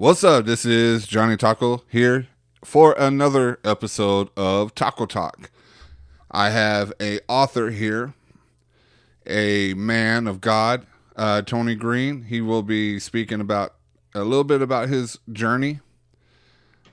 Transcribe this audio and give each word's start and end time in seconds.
What's 0.00 0.22
up? 0.22 0.44
This 0.44 0.64
is 0.64 1.08
Johnny 1.08 1.36
Taco 1.36 1.82
here 1.90 2.28
for 2.64 2.92
another 2.92 3.58
episode 3.64 4.28
of 4.36 4.72
Taco 4.76 5.06
Talk. 5.06 5.50
I 6.30 6.50
have 6.50 6.92
a 7.00 7.18
author 7.26 7.70
here, 7.70 8.14
a 9.26 9.74
man 9.74 10.28
of 10.28 10.40
God, 10.40 10.86
uh, 11.16 11.42
Tony 11.42 11.74
Green. 11.74 12.22
He 12.22 12.40
will 12.40 12.62
be 12.62 13.00
speaking 13.00 13.40
about 13.40 13.74
a 14.14 14.22
little 14.22 14.44
bit 14.44 14.62
about 14.62 14.88
his 14.88 15.18
journey 15.32 15.80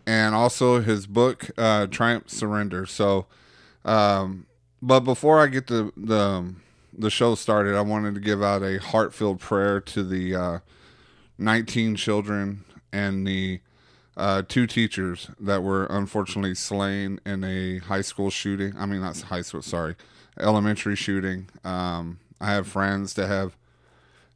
and 0.07 0.33
also 0.33 0.81
his 0.81 1.05
book, 1.05 1.51
uh, 1.59 1.85
Triumphant 1.85 2.31
Surrender. 2.31 2.87
So, 2.87 3.27
um, 3.85 4.47
but 4.81 5.01
before 5.01 5.39
I 5.39 5.45
get 5.45 5.67
the 5.67 5.91
the 5.95 6.55
the 6.91 7.11
show 7.11 7.35
started, 7.35 7.75
I 7.75 7.81
wanted 7.81 8.15
to 8.15 8.19
give 8.19 8.41
out 8.41 8.63
a 8.63 8.79
heartfelt 8.79 9.41
prayer 9.41 9.79
to 9.79 10.03
the 10.03 10.35
uh, 10.35 10.59
19 11.37 11.97
children 11.97 12.65
and 12.95 13.27
the 13.27 13.59
uh, 14.15 14.41
two 14.47 14.65
teachers 14.65 15.29
that 15.37 15.61
were 15.61 15.85
unfortunately 15.87 16.55
slain 16.55 17.19
in 17.25 17.43
a 17.43 17.79
high 17.79 18.01
school 18.01 18.29
shooting. 18.29 18.73
I 18.77 18.85
mean, 18.85 19.01
not 19.01 19.19
high 19.19 19.41
school, 19.41 19.61
sorry, 19.61 19.95
elementary 20.39 20.95
shooting. 20.95 21.49
Um, 21.65 22.19
I 22.39 22.53
have 22.53 22.67
friends 22.67 23.13
that 23.15 23.27
have 23.27 23.57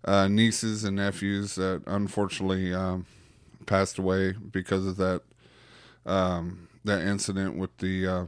uh, 0.03 0.27
nieces 0.27 0.83
and 0.83 0.97
nephews 0.97 1.55
that 1.55 1.83
unfortunately 1.87 2.73
um, 2.73 3.05
passed 3.65 3.97
away 3.97 4.33
because 4.33 4.85
of 4.85 4.97
that 4.97 5.21
um, 6.05 6.67
that 6.83 7.01
incident 7.01 7.57
with 7.57 7.77
the 7.77 8.07
uh, 8.07 8.25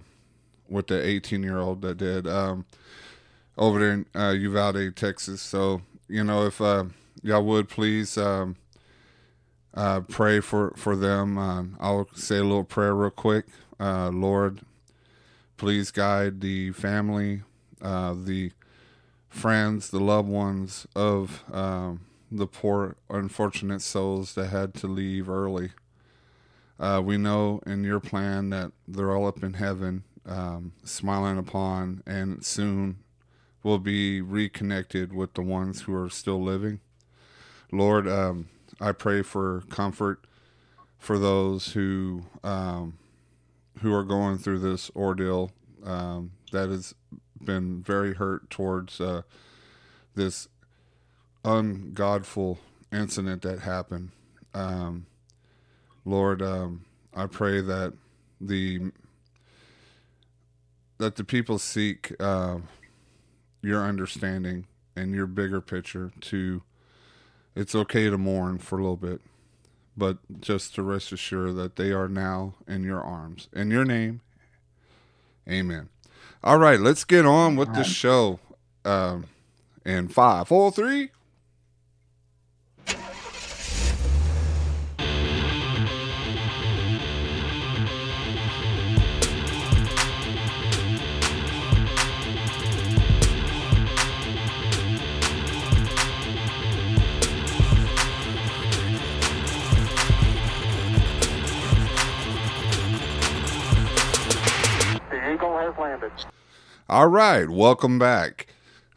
with 0.69 0.87
the 0.87 1.05
18 1.05 1.43
year 1.43 1.59
old 1.59 1.81
that 1.81 1.97
did 1.97 2.25
um, 2.25 2.65
over 3.57 3.79
there 3.79 3.91
in 3.91 4.05
uh, 4.15 4.31
Uvalde, 4.31 4.95
Texas. 4.95 5.41
So 5.41 5.81
you 6.07 6.23
know, 6.23 6.45
if 6.45 6.61
uh, 6.61 6.85
y'all 7.21 7.43
would 7.43 7.67
please 7.67 8.17
um, 8.17 8.55
uh, 9.73 10.01
pray 10.01 10.39
for 10.39 10.73
for 10.75 10.95
them. 10.95 11.37
Uh, 11.37 11.63
I'll 11.79 12.07
say 12.13 12.37
a 12.37 12.43
little 12.43 12.63
prayer 12.63 12.93
real 12.93 13.09
quick. 13.09 13.45
Uh, 13.79 14.09
Lord, 14.09 14.61
please 15.57 15.91
guide 15.91 16.41
the 16.41 16.71
family, 16.71 17.41
uh, 17.81 18.15
the 18.15 18.51
friends, 19.29 19.89
the 19.89 19.99
loved 19.99 20.29
ones 20.29 20.85
of 20.95 21.43
um, 21.51 22.01
the 22.31 22.47
poor, 22.47 22.95
unfortunate 23.09 23.81
souls 23.81 24.35
that 24.35 24.47
had 24.47 24.73
to 24.75 24.87
leave 24.87 25.29
early. 25.29 25.71
Uh, 26.79 27.01
we 27.03 27.17
know 27.17 27.61
in 27.65 27.83
your 27.83 27.99
plan 27.99 28.49
that 28.49 28.71
they're 28.87 29.15
all 29.15 29.27
up 29.27 29.43
in 29.43 29.53
heaven, 29.53 30.03
um, 30.25 30.73
smiling 30.83 31.37
upon, 31.37 32.01
and 32.05 32.43
soon 32.43 32.97
will 33.63 33.79
be 33.79 34.19
reconnected 34.19 35.13
with 35.13 35.33
the 35.35 35.41
ones 35.41 35.81
who 35.81 35.93
are 35.93 36.09
still 36.09 36.41
living. 36.41 36.79
Lord, 37.71 38.07
um, 38.07 38.49
I 38.81 38.91
pray 38.91 39.21
for 39.21 39.61
comfort 39.69 40.25
for 40.97 41.19
those 41.19 41.73
who 41.73 42.23
um, 42.43 42.97
who 43.81 43.93
are 43.93 44.03
going 44.03 44.39
through 44.39 44.59
this 44.59 44.89
ordeal 44.95 45.51
um, 45.83 46.31
that 46.51 46.69
has 46.69 46.95
been 47.43 47.81
very 47.81 48.15
hurt 48.15 48.49
towards 48.49 48.99
uh, 48.99 49.21
this 50.15 50.47
ungodful 51.45 52.59
incident 52.91 53.43
that 53.43 53.59
happened. 53.59 54.11
Um, 54.53 55.05
Lord, 56.03 56.41
um, 56.41 56.85
I 57.15 57.27
pray 57.27 57.61
that 57.61 57.93
the 58.39 58.91
that 60.97 61.15
the 61.15 61.23
people 61.23 61.57
seek 61.59 62.13
uh, 62.19 62.57
your 63.61 63.83
understanding 63.83 64.65
and 64.95 65.13
your 65.13 65.27
bigger 65.27 65.61
picture 65.61 66.11
to 66.21 66.61
it's 67.55 67.75
okay 67.75 68.09
to 68.09 68.17
mourn 68.17 68.57
for 68.57 68.77
a 68.77 68.81
little 68.81 68.97
bit 68.97 69.21
but 69.97 70.17
just 70.39 70.73
to 70.75 70.81
rest 70.81 71.11
assured 71.11 71.55
that 71.55 71.75
they 71.75 71.91
are 71.91 72.07
now 72.07 72.53
in 72.65 72.81
your 72.83 73.01
arms. 73.01 73.49
In 73.53 73.69
your 73.71 73.85
name 73.85 74.21
amen. 75.49 75.89
All 76.43 76.57
right 76.57 76.79
let's 76.79 77.03
get 77.03 77.25
on 77.25 77.55
with 77.55 77.73
the 77.73 77.83
show 77.83 78.39
um 78.85 79.25
in 79.85 80.07
five 80.07 80.47
four 80.47 80.71
three 80.71 81.09
All 106.91 107.07
right, 107.07 107.49
welcome 107.49 107.97
back. 107.97 108.47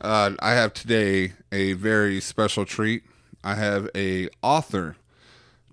Uh, 0.00 0.32
I 0.40 0.54
have 0.54 0.74
today 0.74 1.34
a 1.52 1.74
very 1.74 2.20
special 2.20 2.64
treat. 2.64 3.04
I 3.44 3.54
have 3.54 3.88
a 3.94 4.28
author, 4.42 4.96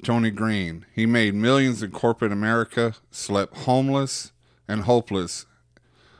Tony 0.03 0.29
Green. 0.29 0.85
He 0.93 1.07
made 1.07 1.33
millions 1.33 1.81
in 1.81 1.89
corporate 1.89 2.31
America, 2.31 2.93
slept 3.09 3.57
homeless 3.57 4.33
and 4.67 4.83
hopeless 4.83 5.47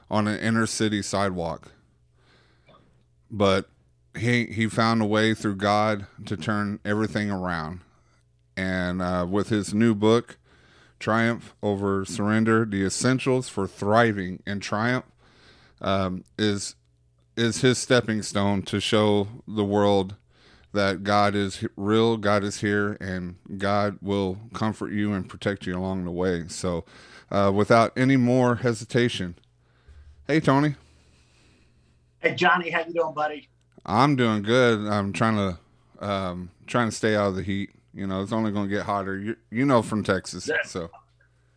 on 0.10 0.28
an 0.28 0.40
inner 0.40 0.66
city 0.66 1.04
sidewalk. 1.04 1.72
But 3.30 3.70
he 4.18 4.48
he 4.48 4.66
found 4.68 5.04
a 5.04 5.06
way 5.06 5.36
through 5.36 5.58
God 5.58 6.08
to 6.26 6.36
turn 6.36 6.80
everything 6.84 7.30
around. 7.30 7.82
And 8.58 9.04
uh, 9.04 9.28
with 9.30 9.50
his 9.50 9.72
new 9.72 9.94
book, 9.94 10.40
Triumph 11.00 11.54
Over 11.62 12.06
Surrender: 12.06 12.66
The 12.66 12.84
Essentials 12.84 13.50
for 13.50 13.68
Thriving 13.68 14.42
in 14.48 14.62
Triumph, 14.62 15.06
um, 15.82 16.24
is 16.38 16.76
is 17.38 17.62
his 17.62 17.78
stepping 17.78 18.22
stone 18.22 18.62
to 18.64 18.80
show 18.80 19.28
the 19.48 19.64
world 19.64 20.16
that 20.74 21.04
God 21.04 21.36
is 21.36 21.66
real, 21.76 22.18
God 22.18 22.44
is 22.44 22.62
here, 22.62 22.98
and 23.02 23.36
God 23.58 23.98
will 24.02 24.38
comfort 24.54 24.92
you 24.92 25.14
and 25.14 25.28
protect 25.28 25.66
you 25.66 25.78
along 25.78 26.06
the 26.06 26.12
way. 26.12 26.46
So, 26.48 26.86
uh, 27.30 27.52
without 27.54 27.92
any 27.98 28.16
more 28.18 28.56
hesitation, 28.56 29.36
hey 30.28 30.40
Tony, 30.40 30.76
Hey 32.20 32.36
Johnny, 32.36 32.70
how 32.70 32.86
you 32.86 32.94
doing, 32.94 33.14
buddy? 33.16 33.50
I'm 33.86 34.16
doing 34.16 34.44
good. 34.44 34.80
I'm 34.88 35.12
trying 35.12 35.36
to 35.38 36.06
um, 36.08 36.52
trying 36.68 36.90
to 36.90 36.96
stay 36.96 37.16
out 37.16 37.30
of 37.30 37.36
the 37.36 37.44
heat. 37.44 37.72
You 37.94 38.08
know, 38.08 38.22
it's 38.22 38.32
only 38.32 38.52
going 38.52 38.70
to 38.70 38.76
get 38.76 38.86
hotter. 38.86 39.18
You 39.18 39.36
you 39.50 39.66
know 39.66 39.82
from 39.82 40.04
Texas, 40.04 40.48
Yeah. 40.48 40.56
so 40.66 40.90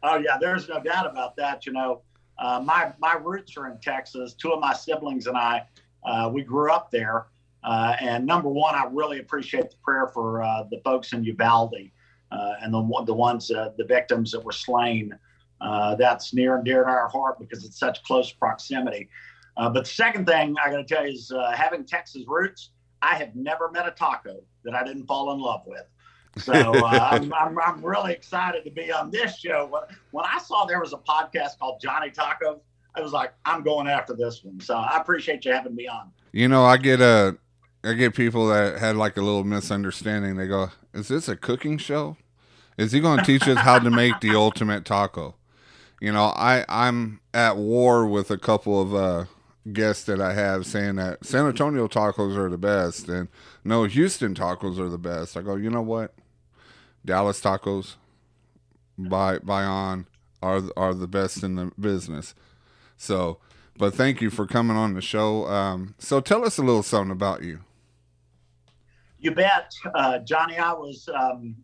Oh 0.03 0.17
yeah, 0.17 0.37
there's 0.41 0.69
no 0.69 0.81
doubt 0.83 1.07
about 1.11 1.37
that. 1.37 1.67
You 1.67 1.73
know, 1.73 2.01
uh, 2.39 2.61
my 2.65 2.93
my 2.99 3.15
roots 3.15 3.57
are 3.57 3.67
in 3.67 3.79
Texas. 3.81 4.35
Two 4.35 4.53
of 4.53 4.61
my 4.61 4.73
siblings 4.73 5.27
and 5.27 5.37
I, 5.37 5.63
uh, 6.05 6.31
we 6.33 6.43
grew 6.43 6.73
up 6.73 6.91
there. 6.91 7.27
Uh, 7.63 7.97
and 8.01 8.27
number 8.27 8.49
one, 8.49 8.75
I 8.75 8.85
really 8.91 9.21
appreciate 9.21 9.71
the 9.71 9.77
prayer 9.83 10.09
for 10.09 10.43
uh, 10.43 10.65
the 10.71 10.81
folks 10.85 11.13
in 11.13 11.25
Uvalde 11.25 11.91
uh, 12.31 12.53
and 12.61 12.75
the 12.75 13.05
the 13.07 13.15
ones 13.15 13.51
uh, 13.51 13.71
the 13.79 13.85
victims 13.85 14.33
that 14.33 14.45
were 14.45 14.53
slain. 14.53 15.19
That's 15.61 16.35
near 16.35 16.57
and 16.57 16.65
dear 16.65 16.85
to 16.85 16.91
our 16.91 17.09
heart 17.09 17.39
because 17.39 17.65
it's 17.65 17.79
such 17.79 18.03
close 18.03 18.31
proximity. 18.31 19.09
But 19.57 19.73
the 19.73 19.85
second 19.85 20.27
thing 20.27 20.57
I 20.63 20.71
got 20.71 20.77
to 20.77 20.85
tell 20.85 21.07
you 21.07 21.13
is 21.13 21.33
having 21.55 21.85
Texas 21.85 22.25
roots. 22.27 22.71
I 23.01 23.17
have 23.17 23.35
never 23.35 23.71
met 23.71 23.87
a 23.87 23.91
taco 23.91 24.43
that 24.65 24.75
I 24.75 24.83
didn't 24.85 25.07
fall 25.07 25.33
in 25.33 25.39
love 25.39 25.63
with. 25.67 25.85
So 26.39 26.53
uh, 26.53 27.09
I'm, 27.13 27.33
I'm, 27.33 27.59
I'm 27.59 27.85
really 27.85 28.13
excited 28.13 28.65
to 28.65 28.71
be 28.71 28.93
on 28.93 29.11
this 29.11 29.39
show. 29.39 29.67
When, 29.71 29.83
when 30.11 30.25
I 30.25 30.39
saw 30.39 30.65
there 30.65 30.81
was 30.81 30.93
a 30.93 30.99
podcast 30.99 31.59
called 31.59 31.81
Johnny 31.81 32.11
Taco, 32.11 32.61
I 32.95 33.01
was 33.01 33.13
like, 33.13 33.33
I'm 33.45 33.63
going 33.63 33.87
after 33.87 34.15
this 34.15 34.43
one. 34.45 34.61
So 34.61 34.77
I 34.77 34.99
appreciate 34.99 35.45
you 35.45 35.53
having 35.53 35.75
me 35.75 35.87
on. 35.89 36.11
you 36.33 36.49
know 36.49 36.65
I 36.65 36.77
get 36.77 37.01
a 37.01 37.37
I 37.85 37.93
get 37.93 38.15
people 38.15 38.49
that 38.49 38.79
had 38.79 38.97
like 38.97 39.17
a 39.17 39.21
little 39.21 39.45
misunderstanding. 39.45 40.37
They 40.37 40.47
go, 40.47 40.71
"Is 40.95 41.09
this 41.09 41.29
a 41.29 41.37
cooking 41.37 41.77
show? 41.77 42.17
Is 42.79 42.93
he 42.93 43.01
going 43.01 43.19
to 43.19 43.25
teach 43.25 43.47
us 43.47 43.59
how 43.59 43.79
to 43.79 43.91
make 43.91 44.21
the 44.21 44.35
ultimate 44.35 44.85
taco?" 44.85 45.35
You 46.01 46.13
know, 46.13 46.33
I 46.37 46.65
I'm 46.69 47.21
at 47.35 47.57
war 47.57 48.07
with 48.07 48.31
a 48.31 48.39
couple 48.39 48.81
of 48.81 48.95
uh, 48.95 49.25
guests 49.73 50.05
that 50.05 50.21
I 50.21 50.33
have 50.33 50.65
saying 50.67 50.97
that 50.97 51.25
San 51.27 51.47
Antonio 51.47 51.87
tacos 51.89 52.37
are 52.37 52.49
the 52.49 52.59
best, 52.59 53.09
and 53.09 53.29
no, 53.65 53.85
Houston 53.85 54.35
tacos 54.35 54.79
are 54.79 54.89
the 54.89 54.99
best. 54.99 55.37
I 55.37 55.43
go, 55.43 55.57
you 55.57 55.69
know 55.69 55.83
what? 55.83 56.15
Dallas 57.05 57.41
tacos, 57.41 57.97
by 58.99 59.39
by 59.39 59.65
on 59.65 60.07
are 60.43 60.63
are 60.77 60.95
the 60.95 61.07
best 61.07 61.43
in 61.43 61.57
the 61.57 61.73
business. 61.79 62.35
So, 62.97 63.39
but 63.77 63.95
thank 63.95 64.21
you 64.21 64.31
for 64.31 64.47
coming 64.47 64.77
on 64.77 64.95
the 64.95 65.01
show. 65.01 65.47
Um, 65.47 65.95
so 65.99 66.21
tell 66.21 66.45
us 66.45 66.59
a 66.59 66.63
little 66.63 66.83
something 66.83 67.11
about 67.11 67.43
you. 67.43 67.61
You 69.19 69.31
bet, 69.31 69.73
uh, 69.95 70.19
Johnny. 70.19 70.59
I 70.59 70.73
was 70.73 71.09
um, 71.15 71.57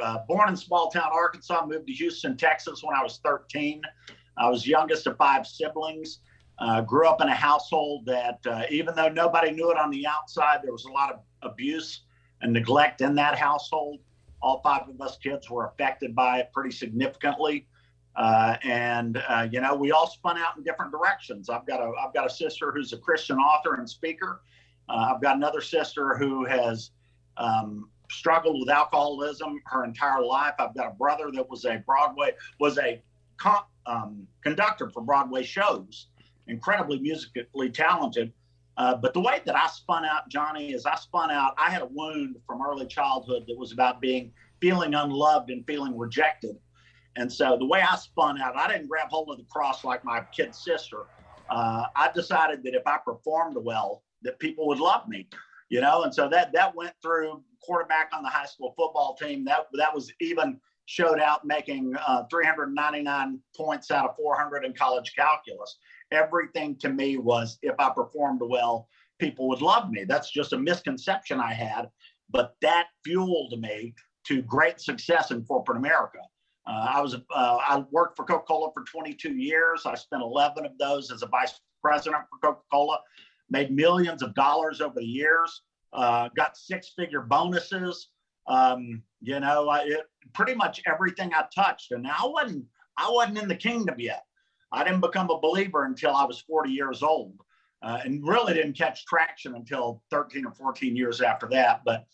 uh, 0.00 0.18
born 0.28 0.48
in 0.48 0.56
small 0.56 0.90
town 0.90 1.10
Arkansas, 1.12 1.66
moved 1.66 1.88
to 1.88 1.92
Houston, 1.92 2.36
Texas 2.36 2.82
when 2.84 2.96
I 2.96 3.02
was 3.02 3.20
13. 3.24 3.82
I 4.38 4.48
was 4.48 4.66
youngest 4.66 5.06
of 5.06 5.16
five 5.16 5.46
siblings. 5.46 6.20
Uh, 6.60 6.82
grew 6.82 7.08
up 7.08 7.20
in 7.20 7.28
a 7.28 7.34
household 7.34 8.04
that, 8.06 8.38
uh, 8.46 8.62
even 8.70 8.94
though 8.94 9.08
nobody 9.08 9.50
knew 9.50 9.70
it 9.70 9.78
on 9.78 9.90
the 9.90 10.06
outside, 10.06 10.60
there 10.62 10.72
was 10.72 10.84
a 10.84 10.92
lot 10.92 11.10
of 11.12 11.20
abuse 11.42 12.02
and 12.42 12.52
neglect 12.52 13.00
in 13.00 13.14
that 13.14 13.36
household. 13.36 13.98
All 14.42 14.60
five 14.62 14.88
of 14.88 15.00
us 15.00 15.18
kids 15.18 15.50
were 15.50 15.66
affected 15.66 16.14
by 16.14 16.40
it 16.40 16.50
pretty 16.52 16.70
significantly. 16.70 17.66
Uh, 18.16 18.56
and 18.64 19.22
uh, 19.28 19.48
you 19.50 19.60
know, 19.60 19.74
we 19.74 19.92
all 19.92 20.08
spun 20.08 20.36
out 20.36 20.56
in 20.56 20.62
different 20.64 20.90
directions. 20.92 21.48
I've 21.48 21.66
got 21.66 21.80
a 21.80 21.92
I've 22.00 22.12
got 22.12 22.26
a 22.26 22.30
sister 22.30 22.72
who's 22.72 22.92
a 22.92 22.98
Christian 22.98 23.38
author 23.38 23.74
and 23.74 23.88
speaker. 23.88 24.42
Uh, 24.88 25.12
I've 25.14 25.22
got 25.22 25.36
another 25.36 25.60
sister 25.60 26.16
who 26.16 26.44
has 26.44 26.90
um, 27.36 27.88
struggled 28.10 28.60
with 28.60 28.68
alcoholism 28.68 29.60
her 29.66 29.84
entire 29.84 30.22
life. 30.22 30.54
I've 30.58 30.74
got 30.74 30.88
a 30.88 30.94
brother 30.94 31.30
that 31.32 31.48
was 31.48 31.64
a 31.64 31.78
Broadway 31.86 32.32
was 32.58 32.78
a 32.78 33.00
con- 33.36 33.64
um, 33.86 34.26
conductor 34.42 34.90
for 34.90 35.02
Broadway 35.02 35.44
shows, 35.44 36.08
incredibly 36.48 36.98
musically 36.98 37.70
talented. 37.70 38.32
Uh, 38.76 38.96
but 38.96 39.12
the 39.12 39.20
way 39.20 39.40
that 39.44 39.56
I 39.56 39.66
spun 39.66 40.04
out, 40.04 40.28
Johnny, 40.28 40.72
is 40.72 40.86
I 40.86 40.96
spun 40.96 41.30
out. 41.30 41.54
I 41.58 41.70
had 41.70 41.82
a 41.82 41.88
wound 41.90 42.36
from 42.46 42.62
early 42.62 42.86
childhood 42.86 43.44
that 43.46 43.58
was 43.58 43.72
about 43.72 44.00
being 44.00 44.32
feeling 44.60 44.94
unloved 44.94 45.50
and 45.50 45.66
feeling 45.66 45.98
rejected. 45.98 46.56
And 47.16 47.30
so 47.30 47.56
the 47.58 47.66
way 47.66 47.82
I 47.82 47.96
spun 47.96 48.40
out, 48.40 48.56
I 48.56 48.68
didn't 48.68 48.88
grab 48.88 49.08
hold 49.10 49.30
of 49.30 49.38
the 49.38 49.44
cross 49.50 49.84
like 49.84 50.04
my 50.04 50.22
kid 50.32 50.54
sister. 50.54 51.06
Uh, 51.50 51.86
I 51.96 52.10
decided 52.14 52.62
that 52.62 52.74
if 52.74 52.86
I 52.86 52.98
performed 53.04 53.56
well, 53.60 54.02
that 54.22 54.38
people 54.38 54.66
would 54.68 54.78
love 54.78 55.08
me, 55.08 55.26
you 55.68 55.80
know. 55.80 56.04
And 56.04 56.14
so 56.14 56.28
that 56.28 56.52
that 56.52 56.74
went 56.74 56.92
through 57.02 57.42
quarterback 57.62 58.10
on 58.12 58.22
the 58.22 58.28
high 58.28 58.46
school 58.46 58.74
football 58.76 59.16
team. 59.20 59.44
That 59.44 59.66
that 59.74 59.94
was 59.94 60.12
even 60.20 60.60
showed 60.86 61.20
out 61.20 61.44
making 61.44 61.94
uh, 62.06 62.24
399 62.30 63.38
points 63.56 63.90
out 63.90 64.08
of 64.08 64.16
400 64.16 64.64
in 64.64 64.72
college 64.72 65.12
calculus. 65.14 65.78
Everything 66.12 66.76
to 66.76 66.88
me 66.88 67.16
was 67.16 67.58
if 67.62 67.74
I 67.78 67.90
performed 67.90 68.40
well, 68.42 68.88
people 69.18 69.48
would 69.48 69.62
love 69.62 69.90
me. 69.90 70.04
That's 70.04 70.30
just 70.30 70.52
a 70.52 70.58
misconception 70.58 71.40
I 71.40 71.52
had, 71.52 71.90
but 72.30 72.56
that 72.62 72.86
fueled 73.04 73.60
me 73.60 73.94
to 74.24 74.42
great 74.42 74.80
success 74.80 75.30
in 75.30 75.44
corporate 75.44 75.78
America. 75.78 76.18
Uh, 76.66 76.86
I 76.94 77.00
was 77.00 77.14
uh, 77.14 77.18
I 77.30 77.84
worked 77.90 78.16
for 78.16 78.24
Coca-Cola 78.24 78.72
for 78.72 78.84
22 78.84 79.32
years. 79.32 79.86
I 79.86 79.94
spent 79.94 80.22
11 80.22 80.66
of 80.66 80.76
those 80.78 81.10
as 81.10 81.22
a 81.22 81.26
vice 81.26 81.60
president 81.82 82.22
for 82.30 82.38
Coca-Cola. 82.38 82.98
Made 83.48 83.70
millions 83.70 84.22
of 84.22 84.34
dollars 84.34 84.80
over 84.80 84.94
the 84.96 85.04
years. 85.04 85.62
Uh, 85.92 86.28
got 86.36 86.56
six-figure 86.56 87.22
bonuses. 87.22 88.10
Um, 88.46 89.02
you 89.20 89.40
know, 89.40 89.68
I, 89.68 89.80
it, 89.80 90.02
pretty 90.32 90.54
much 90.54 90.80
everything 90.86 91.32
I 91.34 91.44
touched. 91.54 91.92
And 91.92 92.06
I 92.06 92.24
wasn't 92.24 92.64
I 92.96 93.10
wasn't 93.10 93.38
in 93.38 93.48
the 93.48 93.56
kingdom 93.56 93.96
yet. 93.98 94.24
I 94.72 94.84
didn't 94.84 95.00
become 95.00 95.30
a 95.30 95.40
believer 95.40 95.84
until 95.84 96.14
I 96.14 96.24
was 96.24 96.40
40 96.40 96.70
years 96.70 97.02
old, 97.02 97.40
uh, 97.82 97.98
and 98.04 98.26
really 98.26 98.54
didn't 98.54 98.78
catch 98.78 99.04
traction 99.06 99.54
until 99.54 100.02
13 100.10 100.46
or 100.46 100.52
14 100.52 100.96
years 100.96 101.20
after 101.20 101.48
that. 101.48 101.82
But 101.84 102.06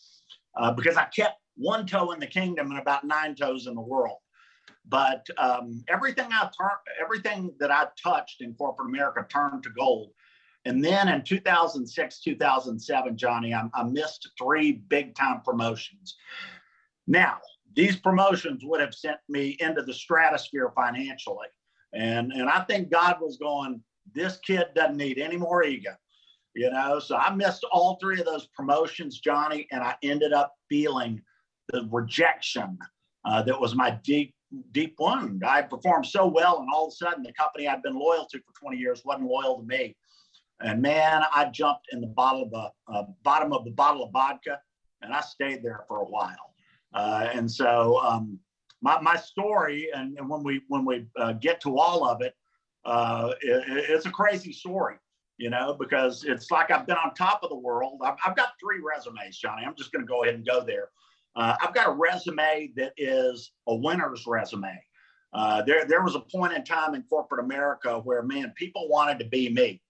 uh, 0.56 0.72
because 0.72 0.96
I 0.96 1.04
kept 1.04 1.40
one 1.56 1.86
toe 1.86 2.12
in 2.12 2.20
the 2.20 2.26
kingdom 2.26 2.70
and 2.70 2.80
about 2.80 3.04
nine 3.04 3.34
toes 3.34 3.66
in 3.66 3.74
the 3.74 3.80
world. 3.80 4.18
But 4.88 5.26
um, 5.36 5.84
everything 5.88 6.28
I 6.30 6.42
turned, 6.42 6.78
everything 7.02 7.52
that 7.58 7.70
I 7.70 7.88
touched 8.02 8.40
in 8.40 8.54
corporate 8.54 8.88
America 8.88 9.26
turned 9.28 9.62
to 9.64 9.70
gold. 9.70 10.12
And 10.64 10.84
then 10.84 11.08
in 11.08 11.22
2006, 11.22 12.20
2007, 12.20 13.16
Johnny, 13.16 13.54
I, 13.54 13.68
I 13.74 13.82
missed 13.84 14.28
three 14.40 14.72
big 14.72 15.14
time 15.14 15.40
promotions. 15.44 16.16
Now, 17.06 17.38
these 17.74 17.96
promotions 17.96 18.62
would 18.64 18.80
have 18.80 18.94
sent 18.94 19.18
me 19.28 19.56
into 19.60 19.82
the 19.82 19.94
stratosphere 19.94 20.72
financially. 20.74 21.48
And, 21.96 22.32
and 22.32 22.48
I 22.48 22.60
think 22.60 22.90
God 22.90 23.16
was 23.20 23.38
going, 23.38 23.80
this 24.14 24.38
kid 24.38 24.66
doesn't 24.74 24.96
need 24.96 25.18
any 25.18 25.36
more 25.36 25.64
ego, 25.64 25.92
you 26.54 26.70
know? 26.70 26.98
So 26.98 27.16
I 27.16 27.34
missed 27.34 27.64
all 27.72 27.98
three 28.00 28.20
of 28.20 28.26
those 28.26 28.48
promotions, 28.48 29.20
Johnny, 29.20 29.66
and 29.72 29.82
I 29.82 29.94
ended 30.02 30.32
up 30.32 30.54
feeling 30.68 31.22
the 31.72 31.88
rejection 31.90 32.78
uh, 33.24 33.42
that 33.42 33.60
was 33.60 33.74
my 33.74 33.98
deep 34.04 34.34
deep 34.70 34.94
wound. 35.00 35.42
I 35.44 35.62
performed 35.62 36.06
so 36.06 36.26
well, 36.26 36.60
and 36.60 36.68
all 36.72 36.86
of 36.86 36.92
a 36.92 36.96
sudden, 36.96 37.24
the 37.24 37.32
company 37.32 37.66
I'd 37.66 37.82
been 37.82 37.98
loyal 37.98 38.26
to 38.30 38.38
for 38.38 38.60
20 38.60 38.76
years 38.76 39.02
wasn't 39.04 39.28
loyal 39.28 39.58
to 39.58 39.66
me. 39.66 39.96
And 40.60 40.80
man, 40.80 41.22
I 41.34 41.46
jumped 41.46 41.88
in 41.92 42.00
the 42.00 42.06
bottle 42.06 42.44
of 42.44 42.50
the 42.50 42.70
uh, 42.92 43.04
bottom 43.24 43.52
of 43.52 43.64
the 43.64 43.72
bottle 43.72 44.04
of 44.04 44.12
vodka, 44.12 44.60
and 45.02 45.12
I 45.12 45.20
stayed 45.20 45.62
there 45.62 45.84
for 45.88 45.98
a 45.98 46.04
while. 46.04 46.54
Uh, 46.94 47.28
and 47.34 47.50
so, 47.50 47.98
um, 47.98 48.38
my 48.82 49.00
my 49.00 49.16
story, 49.16 49.88
and, 49.94 50.18
and 50.18 50.28
when 50.28 50.42
we 50.42 50.62
when 50.68 50.84
we 50.84 51.06
uh, 51.18 51.32
get 51.32 51.60
to 51.62 51.78
all 51.78 52.06
of 52.06 52.22
it, 52.22 52.34
uh, 52.84 53.32
it, 53.40 53.64
it's 53.90 54.06
a 54.06 54.10
crazy 54.10 54.52
story. 54.52 54.96
You 55.38 55.50
know, 55.50 55.76
because 55.78 56.24
it's 56.24 56.50
like 56.50 56.70
I've 56.70 56.86
been 56.86 56.96
on 56.96 57.12
top 57.12 57.40
of 57.42 57.50
the 57.50 57.58
world. 57.58 58.00
I've, 58.02 58.16
I've 58.24 58.34
got 58.34 58.52
three 58.58 58.80
resumes, 58.80 59.36
Johnny. 59.36 59.66
I'm 59.66 59.74
just 59.76 59.92
going 59.92 60.02
to 60.02 60.08
go 60.08 60.22
ahead 60.22 60.34
and 60.34 60.46
go 60.46 60.64
there. 60.64 60.88
Uh, 61.36 61.54
I've 61.60 61.74
got 61.74 61.88
a 61.88 61.92
resume 61.92 62.72
that 62.76 62.94
is 62.96 63.52
a 63.66 63.74
winner's 63.74 64.26
resume. 64.26 64.82
Uh, 65.34 65.60
there, 65.62 65.84
there 65.84 66.02
was 66.02 66.14
a 66.14 66.20
point 66.20 66.54
in 66.54 66.64
time 66.64 66.94
in 66.94 67.02
corporate 67.02 67.44
America 67.44 68.00
where, 68.00 68.22
man, 68.22 68.54
people 68.56 68.88
wanted 68.88 69.18
to 69.18 69.26
be 69.26 69.50
me. 69.50 69.82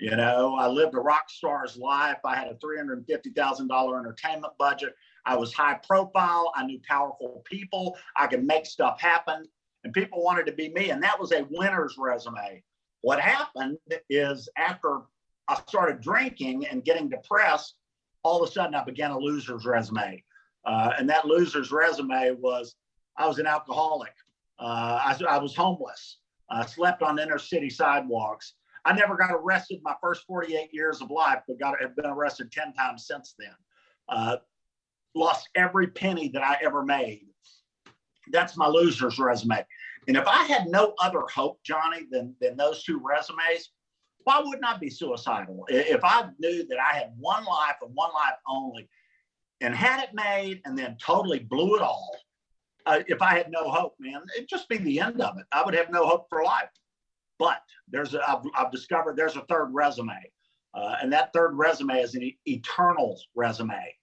You 0.00 0.16
know, 0.16 0.56
I 0.56 0.66
lived 0.66 0.94
a 0.94 1.00
rock 1.00 1.28
star's 1.28 1.76
life. 1.76 2.18
I 2.24 2.34
had 2.34 2.48
a 2.48 2.54
$350,000 2.54 3.98
entertainment 3.98 4.54
budget. 4.58 4.94
I 5.26 5.36
was 5.36 5.52
high 5.52 5.78
profile. 5.86 6.52
I 6.54 6.64
knew 6.64 6.80
powerful 6.88 7.42
people. 7.44 7.96
I 8.16 8.26
could 8.26 8.44
make 8.44 8.66
stuff 8.66 9.00
happen. 9.00 9.44
And 9.84 9.92
people 9.92 10.22
wanted 10.22 10.46
to 10.46 10.52
be 10.52 10.70
me. 10.70 10.90
And 10.90 11.02
that 11.02 11.18
was 11.18 11.32
a 11.32 11.46
winner's 11.50 11.96
resume. 11.98 12.62
What 13.02 13.20
happened 13.20 13.78
is 14.08 14.48
after 14.56 15.02
I 15.48 15.60
started 15.66 16.00
drinking 16.00 16.66
and 16.66 16.84
getting 16.84 17.08
depressed, 17.08 17.74
all 18.22 18.42
of 18.42 18.48
a 18.48 18.52
sudden 18.52 18.74
I 18.74 18.84
began 18.84 19.10
a 19.10 19.18
loser's 19.18 19.66
resume. 19.66 20.22
Uh, 20.64 20.92
and 20.98 21.08
that 21.10 21.26
loser's 21.26 21.70
resume 21.70 22.32
was 22.40 22.76
I 23.16 23.26
was 23.26 23.38
an 23.38 23.46
alcoholic. 23.46 24.14
Uh, 24.58 24.98
I, 25.04 25.18
I, 25.28 25.38
was 25.38 25.54
homeless. 25.54 26.18
I 26.50 26.64
slept 26.64 27.02
on 27.02 27.18
inner 27.18 27.38
city 27.38 27.68
sidewalks. 27.68 28.54
I 28.84 28.92
never 28.92 29.16
got 29.16 29.30
arrested 29.32 29.80
my 29.82 29.94
first 30.00 30.24
48 30.26 30.72
years 30.72 31.00
of 31.00 31.10
life, 31.10 31.40
but 31.46 31.58
got 31.58 31.80
have 31.80 31.96
been 31.96 32.06
arrested 32.06 32.52
10 32.52 32.72
times 32.72 33.06
since 33.06 33.34
then. 33.38 33.54
Uh, 34.08 34.36
lost 35.14 35.48
every 35.54 35.88
penny 35.88 36.28
that 36.28 36.42
I 36.42 36.58
ever 36.62 36.84
made. 36.84 37.26
That's 38.32 38.56
my 38.56 38.66
loser's 38.66 39.18
resume. 39.18 39.64
And 40.08 40.16
if 40.16 40.26
I 40.26 40.44
had 40.44 40.66
no 40.66 40.94
other 41.00 41.22
hope, 41.32 41.62
Johnny, 41.62 42.06
than, 42.10 42.34
than 42.40 42.56
those 42.56 42.84
two 42.84 43.00
resumes, 43.02 43.70
why 44.24 44.40
wouldn't 44.42 44.64
I 44.64 44.76
be 44.78 44.90
suicidal? 44.90 45.66
If 45.68 46.02
I 46.04 46.28
knew 46.38 46.66
that 46.66 46.78
I 46.78 46.96
had 46.96 47.12
one 47.18 47.44
life 47.44 47.76
and 47.82 47.94
one 47.94 48.12
life 48.12 48.36
only, 48.48 48.88
and 49.60 49.74
had 49.74 50.02
it 50.02 50.10
made 50.14 50.60
and 50.64 50.76
then 50.78 50.96
totally 51.00 51.40
blew 51.40 51.76
it 51.76 51.82
all, 51.82 52.16
uh, 52.86 53.00
if 53.06 53.22
I 53.22 53.36
had 53.36 53.50
no 53.50 53.70
hope, 53.70 53.94
man, 53.98 54.20
it'd 54.36 54.48
just 54.48 54.68
be 54.68 54.78
the 54.78 55.00
end 55.00 55.20
of 55.20 55.38
it. 55.38 55.46
I 55.52 55.62
would 55.64 55.74
have 55.74 55.90
no 55.90 56.06
hope 56.06 56.26
for 56.28 56.42
life. 56.42 56.68
But 57.38 57.62
there's, 57.88 58.14
a, 58.14 58.20
I've, 58.28 58.44
I've 58.54 58.72
discovered 58.72 59.16
there's 59.16 59.36
a 59.36 59.44
third 59.48 59.70
resume, 59.72 60.18
uh, 60.74 60.96
and 61.02 61.12
that 61.12 61.32
third 61.32 61.54
resume 61.54 61.98
is 61.98 62.14
an 62.14 62.30
eternal 62.46 63.20
resume. 63.34 63.94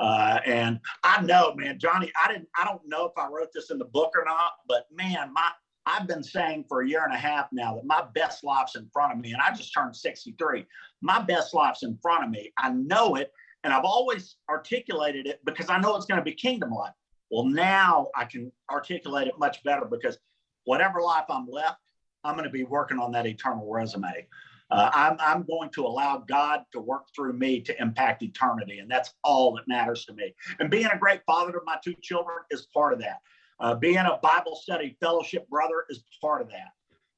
Uh, 0.00 0.40
and 0.46 0.80
I 1.04 1.20
know, 1.20 1.54
man, 1.54 1.78
Johnny, 1.78 2.10
I 2.22 2.32
didn't, 2.32 2.48
I 2.56 2.64
don't 2.64 2.80
know 2.86 3.04
if 3.04 3.12
I 3.18 3.28
wrote 3.28 3.50
this 3.52 3.70
in 3.70 3.78
the 3.78 3.84
book 3.84 4.12
or 4.16 4.24
not, 4.24 4.52
but 4.66 4.86
man, 4.90 5.30
my, 5.34 5.50
I've 5.84 6.08
been 6.08 6.22
saying 6.22 6.64
for 6.68 6.80
a 6.80 6.88
year 6.88 7.04
and 7.04 7.12
a 7.12 7.18
half 7.18 7.48
now 7.52 7.74
that 7.74 7.84
my 7.84 8.04
best 8.14 8.42
life's 8.42 8.76
in 8.76 8.88
front 8.94 9.12
of 9.12 9.18
me, 9.18 9.32
and 9.32 9.42
I 9.42 9.54
just 9.54 9.74
turned 9.74 9.94
63. 9.94 10.64
My 11.02 11.20
best 11.20 11.52
life's 11.52 11.82
in 11.82 11.98
front 12.00 12.24
of 12.24 12.30
me. 12.30 12.50
I 12.56 12.70
know 12.70 13.16
it, 13.16 13.30
and 13.62 13.74
I've 13.74 13.84
always 13.84 14.36
articulated 14.48 15.26
it 15.26 15.40
because 15.44 15.68
I 15.68 15.78
know 15.78 15.94
it's 15.96 16.06
going 16.06 16.20
to 16.20 16.24
be 16.24 16.34
kingdom 16.34 16.70
life. 16.70 16.94
Well, 17.30 17.44
now 17.44 18.08
I 18.16 18.24
can 18.24 18.50
articulate 18.70 19.28
it 19.28 19.38
much 19.38 19.62
better 19.64 19.84
because 19.84 20.18
whatever 20.64 21.02
life 21.02 21.24
I'm 21.28 21.46
left, 21.46 21.78
I'm 22.24 22.34
going 22.34 22.44
to 22.44 22.50
be 22.50 22.64
working 22.64 22.98
on 22.98 23.12
that 23.12 23.26
eternal 23.26 23.70
resume. 23.70 24.26
Uh, 24.70 24.90
I'm, 24.92 25.16
I'm 25.18 25.44
going 25.44 25.70
to 25.70 25.84
allow 25.84 26.18
God 26.18 26.60
to 26.72 26.80
work 26.80 27.06
through 27.14 27.32
me 27.32 27.60
to 27.62 27.80
impact 27.80 28.22
eternity. 28.22 28.78
And 28.78 28.90
that's 28.90 29.14
all 29.24 29.52
that 29.54 29.66
matters 29.66 30.04
to 30.06 30.14
me. 30.14 30.34
And 30.58 30.70
being 30.70 30.86
a 30.86 30.98
great 30.98 31.22
father 31.26 31.52
to 31.52 31.60
my 31.64 31.76
two 31.82 31.94
children 32.02 32.38
is 32.50 32.66
part 32.72 32.92
of 32.92 33.00
that. 33.00 33.20
Uh, 33.58 33.74
being 33.74 33.96
a 33.96 34.18
Bible 34.22 34.56
study 34.56 34.96
fellowship 35.00 35.48
brother 35.48 35.84
is 35.90 36.04
part 36.20 36.40
of 36.40 36.48
that. 36.48 36.68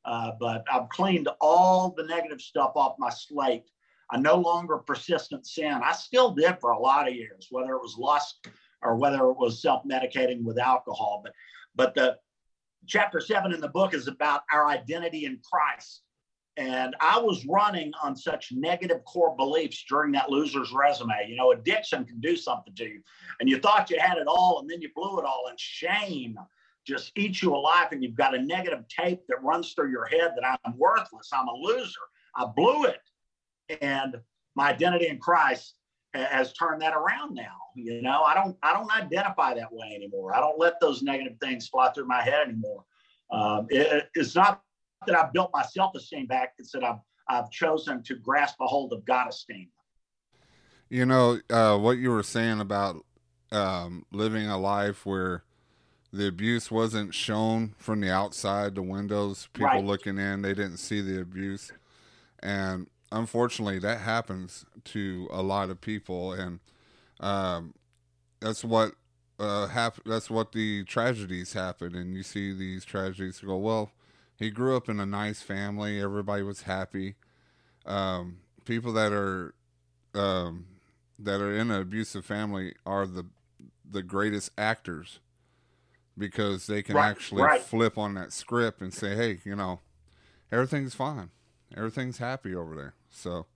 Uh, 0.04 0.32
but 0.40 0.64
I've 0.72 0.88
cleaned 0.88 1.28
all 1.40 1.94
the 1.96 2.04
negative 2.04 2.40
stuff 2.40 2.72
off 2.74 2.96
my 2.98 3.10
slate 3.10 3.64
I 4.12 4.18
no 4.18 4.36
longer 4.36 4.76
persistent 4.76 5.46
sin. 5.46 5.72
I 5.72 5.92
still 5.92 6.32
did 6.32 6.58
for 6.60 6.72
a 6.72 6.78
lot 6.78 7.08
of 7.08 7.14
years, 7.14 7.48
whether 7.50 7.72
it 7.72 7.80
was 7.80 7.96
lust 7.98 8.46
or 8.82 8.96
whether 8.96 9.30
it 9.30 9.38
was 9.38 9.62
self-medicating 9.62 10.44
with 10.44 10.58
alcohol. 10.58 11.22
But 11.24 11.32
but 11.74 11.94
the 11.94 12.18
chapter 12.86 13.20
seven 13.20 13.54
in 13.54 13.60
the 13.60 13.68
book 13.68 13.94
is 13.94 14.08
about 14.08 14.42
our 14.52 14.68
identity 14.68 15.24
in 15.24 15.40
Christ. 15.50 16.02
And 16.56 16.94
I 17.00 17.18
was 17.18 17.46
running 17.46 17.92
on 18.02 18.14
such 18.14 18.52
negative 18.52 19.04
core 19.04 19.34
beliefs 19.36 19.84
during 19.88 20.12
that 20.12 20.30
loser's 20.30 20.70
resume. 20.72 21.26
You 21.26 21.36
know, 21.36 21.52
addiction 21.52 22.04
can 22.04 22.20
do 22.20 22.36
something 22.36 22.74
to 22.74 22.84
you. 22.84 23.02
And 23.40 23.48
you 23.48 23.58
thought 23.58 23.90
you 23.90 23.98
had 23.98 24.18
it 24.18 24.26
all 24.26 24.60
and 24.60 24.68
then 24.68 24.82
you 24.82 24.90
blew 24.94 25.18
it 25.18 25.24
all. 25.24 25.46
And 25.48 25.58
shame 25.58 26.38
just 26.86 27.12
eats 27.16 27.42
you 27.42 27.54
alive. 27.54 27.88
And 27.92 28.02
you've 28.02 28.16
got 28.16 28.34
a 28.34 28.42
negative 28.42 28.84
tape 28.88 29.22
that 29.28 29.42
runs 29.42 29.72
through 29.72 29.90
your 29.90 30.04
head 30.04 30.32
that 30.36 30.58
I'm 30.64 30.76
worthless. 30.76 31.30
I'm 31.32 31.48
a 31.48 31.54
loser. 31.54 32.00
I 32.36 32.44
blew 32.54 32.84
it 32.84 33.00
and 33.80 34.16
my 34.54 34.70
identity 34.70 35.08
in 35.08 35.18
Christ 35.18 35.74
has 36.14 36.52
turned 36.52 36.82
that 36.82 36.94
around 36.94 37.34
now. 37.34 37.56
You 37.74 38.02
know, 38.02 38.22
I 38.22 38.34
don't 38.34 38.56
I 38.62 38.72
don't 38.74 38.90
identify 38.94 39.54
that 39.54 39.72
way 39.72 39.92
anymore. 39.94 40.34
I 40.34 40.40
don't 40.40 40.58
let 40.58 40.78
those 40.80 41.02
negative 41.02 41.38
things 41.40 41.68
fly 41.68 41.90
through 41.90 42.06
my 42.06 42.22
head 42.22 42.48
anymore. 42.48 42.84
Um, 43.30 43.66
it, 43.70 44.10
it's 44.14 44.34
not 44.34 44.62
that 45.06 45.16
I've 45.16 45.32
built 45.32 45.50
my 45.52 45.62
self 45.62 45.94
esteem 45.94 46.26
back. 46.26 46.54
It's 46.58 46.72
that 46.72 46.84
I've 46.84 47.00
I've 47.28 47.50
chosen 47.50 48.02
to 48.04 48.16
grasp 48.16 48.56
a 48.60 48.66
hold 48.66 48.92
of 48.92 49.04
God 49.04 49.28
esteem. 49.28 49.68
You 50.88 51.06
know 51.06 51.40
uh, 51.48 51.78
what 51.78 51.98
you 51.98 52.10
were 52.10 52.22
saying 52.22 52.60
about 52.60 53.04
um, 53.50 54.04
living 54.12 54.48
a 54.48 54.58
life 54.58 55.06
where 55.06 55.44
the 56.12 56.28
abuse 56.28 56.70
wasn't 56.70 57.14
shown 57.14 57.74
from 57.78 58.00
the 58.00 58.10
outside, 58.10 58.74
the 58.74 58.82
windows, 58.82 59.48
people 59.54 59.68
right. 59.68 59.84
looking 59.84 60.18
in, 60.18 60.42
they 60.42 60.52
didn't 60.52 60.76
see 60.76 61.00
the 61.00 61.20
abuse, 61.20 61.72
and 62.40 62.88
unfortunately, 63.10 63.78
that 63.78 64.00
happens 64.00 64.66
to 64.84 65.28
a 65.30 65.42
lot 65.42 65.70
of 65.70 65.80
people, 65.80 66.32
and 66.32 66.60
um, 67.20 67.72
that's 68.40 68.62
what 68.62 68.92
uh, 69.38 69.66
hap- 69.66 70.04
That's 70.04 70.30
what 70.30 70.52
the 70.52 70.84
tragedies 70.84 71.52
happen, 71.52 71.94
and 71.94 72.14
you 72.14 72.22
see 72.22 72.52
these 72.52 72.84
tragedies 72.84 73.40
go. 73.40 73.56
Well, 73.56 73.90
he 74.42 74.50
grew 74.50 74.76
up 74.76 74.88
in 74.88 74.98
a 74.98 75.06
nice 75.06 75.40
family; 75.40 76.00
everybody 76.00 76.42
was 76.42 76.62
happy. 76.62 77.14
Um, 77.86 78.38
people 78.64 78.92
that 78.94 79.12
are 79.12 79.54
um, 80.14 80.66
that 81.18 81.40
are 81.40 81.54
in 81.54 81.70
an 81.70 81.80
abusive 81.80 82.24
family 82.24 82.74
are 82.84 83.06
the 83.06 83.26
the 83.88 84.02
greatest 84.02 84.50
actors 84.58 85.20
because 86.18 86.66
they 86.66 86.82
can 86.82 86.96
right, 86.96 87.10
actually 87.10 87.42
right. 87.42 87.62
flip 87.62 87.96
on 87.96 88.14
that 88.14 88.32
script 88.32 88.80
and 88.80 88.92
say, 88.92 89.14
"Hey, 89.14 89.38
you 89.44 89.54
know, 89.54 89.80
everything's 90.50 90.94
fine, 90.94 91.30
everything's 91.76 92.18
happy 92.18 92.52
over 92.52 92.74
there." 92.74 92.94
So, 93.10 93.46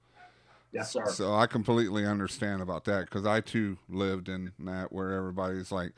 yes, 0.72 0.92
sir. 0.92 1.06
So 1.06 1.34
I 1.34 1.46
completely 1.46 2.06
understand 2.06 2.62
about 2.62 2.84
that 2.84 3.06
because 3.06 3.26
I 3.26 3.40
too 3.40 3.78
lived 3.88 4.28
in 4.28 4.52
that 4.60 4.92
where 4.92 5.12
everybody's 5.12 5.72
like, 5.72 5.94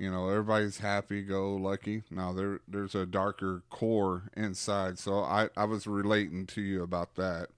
you 0.00 0.10
know, 0.10 0.30
everybody's 0.30 0.78
happy, 0.78 1.20
go 1.20 1.54
lucky. 1.56 2.04
Now 2.10 2.32
there 2.32 2.60
there's 2.66 2.94
a 2.94 3.04
darker 3.04 3.62
core 3.68 4.30
inside, 4.34 4.98
so 4.98 5.18
I 5.18 5.50
I 5.58 5.64
was 5.64 5.86
relating 5.86 6.46
to 6.46 6.62
you 6.62 6.82
about 6.82 7.16
that. 7.16 7.50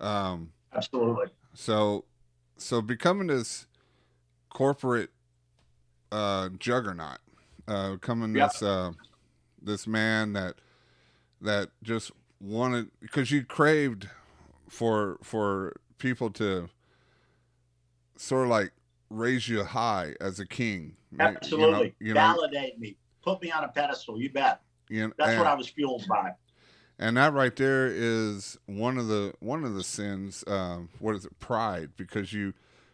Um, 0.00 0.50
Absolutely. 0.74 1.26
So, 1.54 2.06
so 2.56 2.82
becoming 2.82 3.28
this 3.28 3.68
corporate 4.48 5.10
uh, 6.10 6.48
juggernaut, 6.58 7.18
uh, 7.68 7.98
coming 8.00 8.34
yep. 8.34 8.50
this 8.50 8.62
uh, 8.64 8.90
this 9.62 9.86
man 9.86 10.32
that 10.32 10.56
that 11.40 11.70
just 11.84 12.10
wanted 12.40 12.90
because 13.00 13.30
you 13.30 13.44
craved 13.44 14.08
for 14.68 15.18
for 15.22 15.76
people 15.98 16.30
to 16.30 16.68
sort 18.16 18.42
of 18.42 18.50
like 18.50 18.72
raise 19.10 19.48
you 19.48 19.64
high 19.64 20.14
as 20.20 20.40
a 20.40 20.46
king. 20.46 20.96
Absolutely, 21.18 21.68
you 21.68 21.74
know, 21.78 21.92
you 22.00 22.14
know, 22.14 22.20
validate 22.20 22.78
me, 22.78 22.96
put 23.22 23.42
me 23.42 23.50
on 23.50 23.64
a 23.64 23.68
pedestal. 23.68 24.20
You 24.20 24.30
bet. 24.30 24.62
You 24.88 25.06
know, 25.06 25.12
That's 25.18 25.30
and, 25.30 25.38
what 25.38 25.46
I 25.46 25.54
was 25.54 25.68
fueled 25.68 26.06
by. 26.08 26.32
And 26.98 27.16
that 27.16 27.32
right 27.32 27.54
there 27.54 27.86
is 27.86 28.58
one 28.66 28.98
of 28.98 29.08
the 29.08 29.32
one 29.40 29.64
of 29.64 29.74
the 29.74 29.84
sins. 29.84 30.44
Um, 30.46 30.90
what 30.98 31.14
is 31.16 31.24
it? 31.24 31.38
Pride, 31.38 31.90
because 31.96 32.32
you 32.32 32.52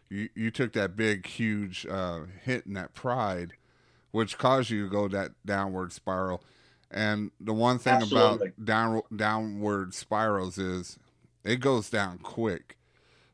you 0.09 0.29
you 0.33 0.51
took 0.51 0.73
that 0.73 0.95
big 0.95 1.25
huge 1.25 1.85
uh, 1.85 2.21
hit 2.43 2.65
in 2.65 2.73
that 2.73 2.93
pride, 2.93 3.53
which 4.11 4.37
caused 4.37 4.69
you 4.69 4.85
to 4.85 4.89
go 4.89 5.07
that 5.09 5.31
downward 5.45 5.91
spiral. 5.91 6.41
And 6.89 7.31
the 7.41 7.53
one 7.53 7.79
thing 7.79 7.95
Absolutely. 7.95 8.47
about 8.47 8.65
down 8.65 9.01
downward 9.13 9.93
spirals 9.93 10.57
is 10.57 10.97
it 11.43 11.57
goes 11.57 11.89
down 11.89 12.19
quick. 12.19 12.76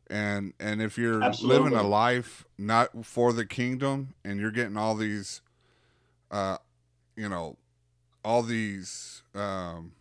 And 0.09 0.53
and 0.59 0.81
if 0.81 0.97
you're 0.97 1.23
Absolutely. 1.23 1.71
living 1.71 1.79
a 1.79 1.83
life 1.83 2.45
not 2.57 3.05
for 3.05 3.33
the 3.33 3.45
kingdom 3.45 4.13
and 4.23 4.39
you're 4.39 4.51
getting 4.51 4.77
all 4.77 4.95
these 4.95 5.41
uh 6.29 6.57
you 7.15 7.29
know 7.29 7.57
all 8.23 8.43
these 8.43 9.23
um 9.33 9.93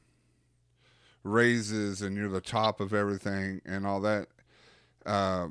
raises 1.22 2.02
and 2.02 2.16
you're 2.16 2.28
the 2.28 2.40
top 2.40 2.80
of 2.80 2.92
everything 2.92 3.60
and 3.64 3.86
all 3.86 4.00
that 4.00 4.26
uh 5.06 5.46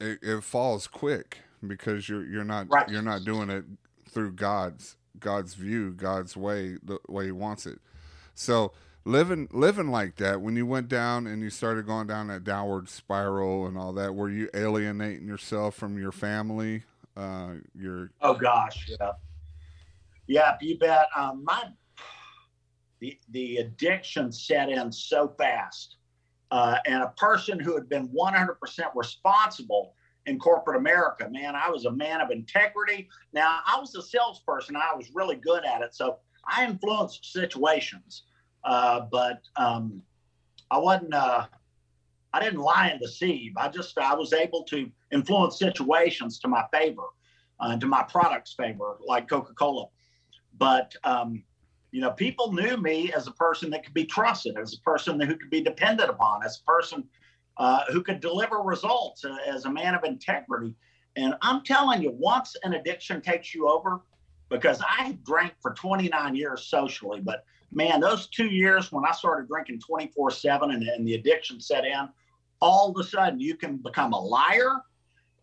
it, 0.00 0.18
it 0.22 0.42
falls 0.42 0.86
quick 0.86 1.38
because 1.66 2.08
you're 2.08 2.24
you're 2.26 2.44
not 2.44 2.66
right. 2.68 2.88
you're 2.88 3.02
not 3.02 3.24
doing 3.24 3.48
it 3.48 3.64
through 4.10 4.32
God's 4.32 4.96
God's 5.18 5.54
view, 5.54 5.92
God's 5.92 6.36
way, 6.36 6.76
the 6.82 6.98
way 7.08 7.26
He 7.26 7.32
wants 7.32 7.66
it. 7.66 7.78
So 8.34 8.72
living 9.04 9.48
living 9.52 9.88
like 9.88 10.16
that 10.16 10.40
when 10.40 10.56
you 10.56 10.64
went 10.64 10.88
down 10.88 11.26
and 11.26 11.42
you 11.42 11.50
started 11.50 11.86
going 11.86 12.06
down 12.06 12.28
that 12.28 12.44
downward 12.44 12.88
spiral 12.88 13.66
and 13.66 13.76
all 13.76 13.92
that 13.92 14.14
were 14.14 14.30
you 14.30 14.48
alienating 14.54 15.26
yourself 15.26 15.74
from 15.74 15.98
your 15.98 16.12
family 16.12 16.82
uh 17.16 17.50
your 17.74 18.10
oh 18.22 18.32
gosh 18.32 18.90
yeah 18.98 19.12
yeah 20.26 20.56
you 20.60 20.78
bet 20.78 21.06
um 21.14 21.44
my 21.44 21.64
the 23.00 23.18
the 23.30 23.58
addiction 23.58 24.32
set 24.32 24.70
in 24.70 24.90
so 24.90 25.28
fast 25.36 25.96
uh, 26.54 26.78
and 26.86 27.02
a 27.02 27.08
person 27.16 27.58
who 27.58 27.74
had 27.74 27.88
been 27.88 28.08
100% 28.10 28.56
responsible 28.94 29.94
in 30.26 30.38
corporate 30.38 30.76
America, 30.76 31.28
man, 31.28 31.56
I 31.56 31.68
was 31.68 31.84
a 31.84 31.90
man 31.90 32.20
of 32.20 32.30
integrity. 32.30 33.08
Now, 33.32 33.58
I 33.66 33.76
was 33.80 33.92
a 33.96 34.02
salesperson, 34.02 34.76
I 34.76 34.94
was 34.94 35.10
really 35.12 35.34
good 35.34 35.64
at 35.64 35.82
it. 35.82 35.96
So 35.96 36.18
I 36.46 36.64
influenced 36.64 37.32
situations. 37.32 38.22
Uh, 38.64 39.02
but 39.10 39.42
um, 39.56 40.02
I 40.70 40.78
wasn't. 40.78 41.14
Uh, 41.14 41.46
I 42.32 42.40
didn't 42.40 42.60
lie 42.60 42.88
and 42.88 43.00
deceive. 43.00 43.52
I 43.56 43.68
just 43.68 43.96
I 43.96 44.14
was 44.14 44.32
able 44.32 44.64
to 44.64 44.90
influence 45.12 45.58
situations 45.58 46.40
to 46.40 46.48
my 46.48 46.64
favor, 46.72 47.04
uh, 47.60 47.76
to 47.76 47.86
my 47.86 48.02
product's 48.02 48.54
favor, 48.54 48.96
like 49.06 49.28
Coca 49.28 49.54
Cola. 49.54 49.86
But 50.58 50.96
um, 51.04 51.44
you 51.92 52.00
know, 52.00 52.10
people 52.10 52.52
knew 52.52 52.76
me 52.76 53.12
as 53.12 53.28
a 53.28 53.32
person 53.32 53.70
that 53.70 53.84
could 53.84 53.94
be 53.94 54.04
trusted, 54.04 54.58
as 54.58 54.74
a 54.74 54.80
person 54.80 55.20
who 55.20 55.36
could 55.36 55.50
be 55.50 55.60
depended 55.60 56.08
upon, 56.08 56.42
as 56.44 56.60
a 56.60 56.64
person 56.64 57.04
uh, 57.56 57.84
who 57.92 58.02
could 58.02 58.18
deliver 58.18 58.58
results, 58.58 59.24
uh, 59.24 59.36
as 59.46 59.64
a 59.64 59.70
man 59.70 59.94
of 59.94 60.02
integrity. 60.02 60.74
And 61.14 61.34
I'm 61.40 61.62
telling 61.62 62.02
you, 62.02 62.10
once 62.10 62.56
an 62.64 62.74
addiction 62.74 63.20
takes 63.20 63.54
you 63.54 63.68
over, 63.68 64.02
because 64.48 64.80
I 64.86 65.18
drank 65.24 65.54
for 65.60 65.72
29 65.74 66.34
years 66.34 66.66
socially, 66.66 67.20
but 67.20 67.44
man, 67.72 68.00
those 68.00 68.28
two 68.28 68.46
years 68.46 68.92
when 68.92 69.04
I 69.04 69.12
started 69.12 69.48
drinking 69.48 69.80
24 69.80 70.30
7 70.30 70.70
and, 70.70 71.06
the 71.06 71.14
addiction 71.14 71.60
set 71.60 71.84
in, 71.84 72.08
all 72.60 72.90
of 72.90 73.04
a 73.04 73.08
sudden 73.08 73.40
you 73.40 73.56
can 73.56 73.76
become 73.78 74.12
a 74.12 74.20
liar. 74.20 74.80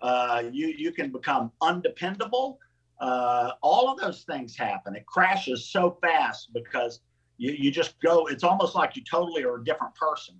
Uh, 0.01 0.43
you, 0.51 0.67
you 0.67 0.91
can 0.91 1.11
become 1.11 1.51
undependable. 1.61 2.57
Uh, 2.99 3.51
all 3.61 3.91
of 3.91 3.99
those 3.99 4.23
things 4.23 4.55
happen. 4.55 4.95
It 4.95 5.05
crashes 5.05 5.65
so 5.65 5.97
fast 6.01 6.53
because 6.53 7.01
you, 7.37 7.51
you 7.51 7.71
just 7.71 7.99
go, 7.99 8.27
it's 8.27 8.43
almost 8.43 8.75
like 8.75 8.95
you 8.95 9.03
totally 9.03 9.43
are 9.43 9.55
a 9.55 9.63
different 9.63 9.93
person. 9.95 10.35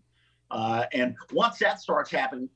Uh, 0.50 0.86
and 0.94 1.16
once 1.32 1.60
that 1.60 1.80
starts 1.80 2.12
happening, 2.12 2.50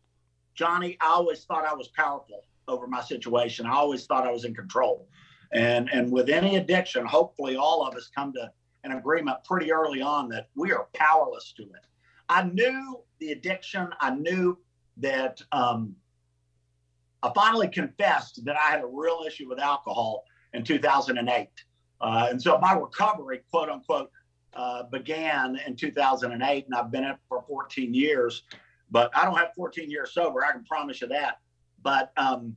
Johnny, 0.53 0.97
I 1.01 1.07
always 1.07 1.43
thought 1.43 1.65
I 1.65 1.73
was 1.73 1.87
powerful 1.89 2.41
over 2.67 2.87
my 2.87 3.01
situation. 3.01 3.65
I 3.65 3.73
always 3.73 4.05
thought 4.05 4.25
I 4.25 4.31
was 4.31 4.45
in 4.45 4.53
control. 4.53 5.07
And, 5.53 5.89
and 5.91 6.11
with 6.11 6.29
any 6.29 6.57
addiction, 6.57 7.05
hopefully 7.05 7.55
all 7.55 7.85
of 7.85 7.95
us 7.95 8.09
come 8.13 8.33
to 8.33 8.51
an 8.83 8.91
agreement 8.91 9.37
pretty 9.43 9.71
early 9.71 10.01
on 10.01 10.29
that 10.29 10.49
we 10.55 10.71
are 10.71 10.87
powerless 10.93 11.53
to 11.57 11.63
it. 11.63 11.85
I 12.29 12.43
knew 12.43 12.99
the 13.19 13.31
addiction. 13.31 13.89
I 13.99 14.11
knew 14.11 14.57
that 14.97 15.41
um, 15.51 15.95
I 17.23 17.31
finally 17.33 17.67
confessed 17.67 18.45
that 18.45 18.55
I 18.55 18.71
had 18.71 18.81
a 18.81 18.87
real 18.87 19.23
issue 19.25 19.49
with 19.49 19.59
alcohol 19.59 20.23
in 20.53 20.63
2008. 20.63 21.47
Uh, 22.01 22.27
and 22.29 22.41
so 22.41 22.57
my 22.59 22.73
recovery, 22.73 23.41
quote 23.49 23.69
unquote, 23.69 24.11
uh, 24.53 24.83
began 24.83 25.59
in 25.67 25.75
2008, 25.75 26.65
and 26.65 26.75
I've 26.75 26.91
been 26.91 27.03
it 27.03 27.17
for 27.27 27.43
14 27.47 27.93
years. 27.93 28.43
But 28.91 29.11
I 29.17 29.25
don't 29.25 29.35
have 29.37 29.53
14 29.55 29.89
years 29.89 30.13
sober, 30.13 30.45
I 30.45 30.51
can 30.51 30.63
promise 30.63 31.01
you 31.01 31.07
that. 31.07 31.39
But 31.81 32.11
um, 32.17 32.55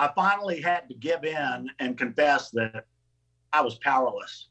I 0.00 0.10
finally 0.14 0.62
had 0.62 0.88
to 0.88 0.94
give 0.94 1.24
in 1.24 1.70
and 1.78 1.98
confess 1.98 2.50
that 2.52 2.86
I 3.52 3.60
was 3.60 3.74
powerless. 3.80 4.48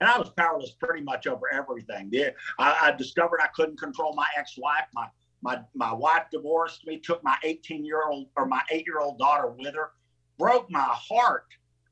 And 0.00 0.10
I 0.10 0.18
was 0.18 0.30
powerless 0.30 0.72
pretty 0.72 1.04
much 1.04 1.28
over 1.28 1.52
everything. 1.52 2.10
I, 2.58 2.76
I 2.82 2.90
discovered 2.90 3.38
I 3.40 3.46
couldn't 3.54 3.78
control 3.78 4.12
my 4.14 4.26
ex-wife. 4.36 4.86
My 4.92 5.06
my 5.40 5.60
my 5.76 5.92
wife 5.92 6.24
divorced 6.32 6.84
me, 6.84 6.98
took 6.98 7.22
my 7.22 7.36
18 7.44 7.84
year 7.84 8.02
old 8.10 8.26
or 8.36 8.44
my 8.46 8.60
eight 8.72 8.84
year 8.84 8.98
old 8.98 9.20
daughter 9.20 9.50
with 9.56 9.72
her, 9.76 9.92
broke 10.36 10.68
my 10.68 10.80
heart. 10.80 11.46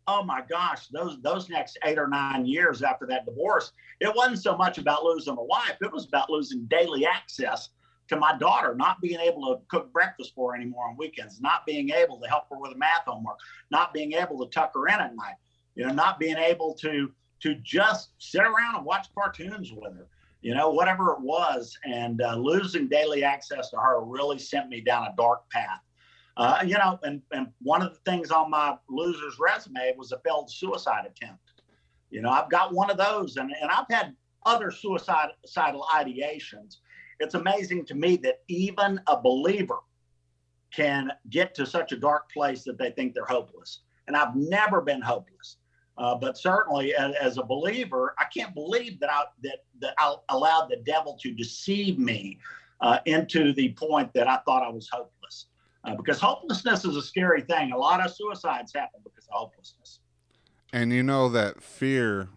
Oh 0.09 0.25
my 0.25 0.42
gosh, 0.50 0.88
those 0.88 1.23
those 1.23 1.49
next 1.49 1.78
eight 1.85 1.99
or 1.99 2.09
nine 2.09 2.44
years 2.44 2.82
after 2.82 3.06
that 3.06 3.25
divorce, 3.25 3.70
it 4.00 4.12
wasn't 4.16 4.42
so 4.42 4.56
much 4.56 4.78
about 4.78 5.04
losing 5.04 5.37
a 5.38 5.44
wife, 5.44 5.76
it 5.80 5.92
was 5.92 6.06
about 6.06 6.28
losing 6.28 6.64
daily 6.64 7.06
access 7.06 7.68
to 8.11 8.17
my 8.17 8.37
daughter, 8.37 8.75
not 8.75 9.00
being 9.00 9.19
able 9.19 9.47
to 9.47 9.62
cook 9.69 9.93
breakfast 9.93 10.33
for 10.35 10.52
her 10.52 10.57
anymore 10.57 10.88
on 10.88 10.97
weekends, 10.97 11.40
not 11.40 11.64
being 11.67 11.90
able 11.90 12.21
to 12.21 12.29
help 12.29 12.45
her 12.50 12.59
with 12.59 12.76
math 12.76 13.05
homework, 13.07 13.38
not 13.71 13.95
being 13.95 14.12
able 14.12 14.38
to 14.45 14.50
tuck 14.50 14.73
her 14.75 14.87
in 14.88 14.95
at 14.95 15.17
night 15.17 15.37
you 15.75 15.87
know, 15.87 15.93
not 15.93 16.19
being 16.19 16.37
able 16.37 16.75
to 16.75 17.11
to 17.40 17.55
just 17.57 18.11
sit 18.19 18.43
around 18.43 18.76
and 18.76 18.85
watch 18.85 19.07
cartoons 19.14 19.73
with 19.73 19.97
her. 19.97 20.07
you 20.43 20.55
know, 20.55 20.69
whatever 20.71 21.12
it 21.12 21.21
was. 21.21 21.76
And 21.85 22.21
uh, 22.21 22.37
losing 22.37 22.87
daily 22.87 23.25
access 23.25 23.71
to 23.71 23.79
her 23.79 24.02
really 24.02 24.38
sent 24.38 24.69
me 24.69 24.83
down 24.83 25.07
a 25.07 25.14
dark 25.17 25.49
path. 25.49 25.81
Uh, 26.37 26.62
you 26.67 26.75
know, 26.75 26.99
and, 27.02 27.23
and 27.33 27.49
one 27.62 27.81
of 27.83 27.93
the 27.93 28.11
things 28.11 28.31
on 28.31 28.50
my 28.50 28.76
loser's 28.90 29.38
resume 29.38 29.95
was 29.97 30.12
a 30.12 30.19
failed 30.19 30.50
suicide 30.50 31.07
attempt. 31.07 31.62
You 32.11 32.21
know, 32.21 32.31
I've 32.31 32.50
got 32.50 32.75
one 32.75 32.90
of 32.90 32.99
those, 32.99 33.37
and, 33.37 33.50
and 33.61 33.71
I've 33.71 33.87
had 33.90 34.14
other 34.45 34.71
suicidal 34.71 35.87
ideations. 35.95 36.76
It's 37.20 37.34
amazing 37.34 37.84
to 37.86 37.94
me 37.94 38.16
that 38.18 38.40
even 38.48 39.00
a 39.06 39.20
believer 39.20 39.78
can 40.74 41.12
get 41.28 41.54
to 41.54 41.66
such 41.66 41.92
a 41.92 41.96
dark 41.96 42.30
place 42.32 42.64
that 42.64 42.78
they 42.78 42.90
think 42.90 43.14
they're 43.14 43.24
hopeless. 43.24 43.80
And 44.06 44.16
I've 44.16 44.34
never 44.34 44.80
been 44.80 45.02
hopeless. 45.02 45.56
Uh, 45.98 46.14
but 46.14 46.38
certainly, 46.38 46.94
as, 46.94 47.14
as, 47.16 47.36
a 47.36 47.42
believer, 47.42 48.14
I 48.18 48.24
can't 48.34 48.54
believe 48.54 48.98
that 49.00 49.10
I 49.12 49.24
that, 49.42 49.58
that 49.80 49.94
I 49.98 50.14
allowed 50.30 50.68
the 50.70 50.76
devil 50.76 51.18
to 51.20 51.30
deceive 51.32 51.98
me 51.98 52.38
uh, 52.80 52.98
into 53.04 53.52
the 53.52 53.74
point 53.74 54.12
that 54.14 54.26
I 54.26 54.38
thought 54.46 54.62
I 54.62 54.70
was 54.70 54.88
hopeless. 54.90 55.46
Uh, 55.84 55.94
because 55.94 56.18
hopelessness 56.18 56.84
is 56.84 56.96
a 56.96 57.02
scary 57.02 57.42
thing. 57.42 57.72
A 57.72 57.76
lot 57.76 58.04
of 58.04 58.14
suicides 58.14 58.72
happen 58.74 59.00
because 59.04 59.26
of 59.26 59.34
hopelessness. 59.34 60.00
And 60.72 60.92
you 60.92 61.02
know 61.02 61.28
that 61.28 61.62
fear 61.62 62.28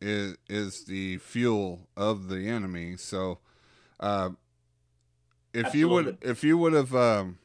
is 0.00 0.36
is 0.48 0.84
the 0.84 1.18
fuel 1.18 1.88
of 1.96 2.28
the 2.28 2.48
enemy. 2.48 2.96
So, 2.96 3.38
uh, 4.02 4.30
if 5.54 5.66
Absolutely. 5.66 5.78
you 5.78 5.88
would 5.88 6.18
if 6.22 6.44
you 6.44 6.58
would 6.58 6.72
have 6.72 6.94
um, 6.94 7.38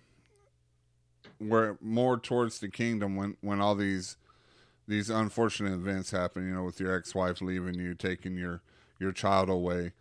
were 1.39 1.77
more 1.79 2.17
towards 2.17 2.59
the 2.59 2.69
kingdom 2.69 3.15
when 3.15 3.37
when 3.41 3.61
all 3.61 3.75
these 3.75 4.17
these 4.87 5.09
unfortunate 5.09 5.73
events 5.73 6.11
happen, 6.11 6.47
you 6.47 6.55
know, 6.55 6.63
with 6.63 6.79
your 6.79 6.95
ex-wife 6.95 7.41
leaving 7.41 7.75
you, 7.75 7.93
taking 7.93 8.37
your 8.37 8.61
your 8.99 9.11
child 9.11 9.49
away, 9.49 9.93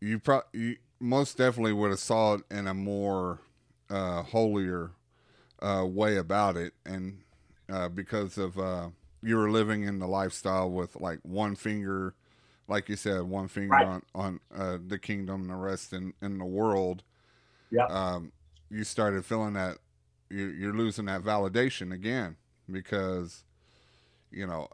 you 0.00 0.18
probably 0.18 0.78
most 1.00 1.36
definitely 1.36 1.72
would 1.72 1.90
have 1.90 1.98
saw 1.98 2.34
it 2.34 2.42
in 2.50 2.66
a 2.66 2.74
more 2.74 3.40
uh, 3.90 4.22
holier 4.22 4.92
uh, 5.60 5.84
way 5.86 6.16
about 6.16 6.56
it, 6.56 6.74
and 6.86 7.18
uh, 7.68 7.88
because 7.88 8.38
of 8.38 8.58
uh, 8.58 8.88
you 9.22 9.36
were 9.36 9.50
living 9.50 9.82
in 9.82 9.98
the 9.98 10.06
lifestyle 10.06 10.70
with 10.70 11.00
like 11.00 11.18
one 11.22 11.56
finger, 11.56 12.14
like 12.68 12.88
you 12.88 12.96
said, 12.96 13.22
one 13.22 13.48
finger 13.48 13.74
right. 13.74 13.86
on 13.86 14.02
on 14.14 14.40
uh, 14.54 14.78
the 14.86 14.98
kingdom, 14.98 15.42
and 15.42 15.50
the 15.50 15.56
rest 15.56 15.92
in 15.92 16.14
in 16.22 16.38
the 16.38 16.44
world. 16.44 17.02
Yeah. 17.70 17.86
Um, 17.86 18.32
you 18.70 18.84
started 18.84 19.24
feeling 19.24 19.54
that 19.54 19.78
you're, 20.30 20.52
you're 20.52 20.74
losing 20.74 21.06
that 21.06 21.22
validation 21.22 21.92
again 21.92 22.36
because 22.70 23.44
you 24.30 24.46
know 24.46 24.68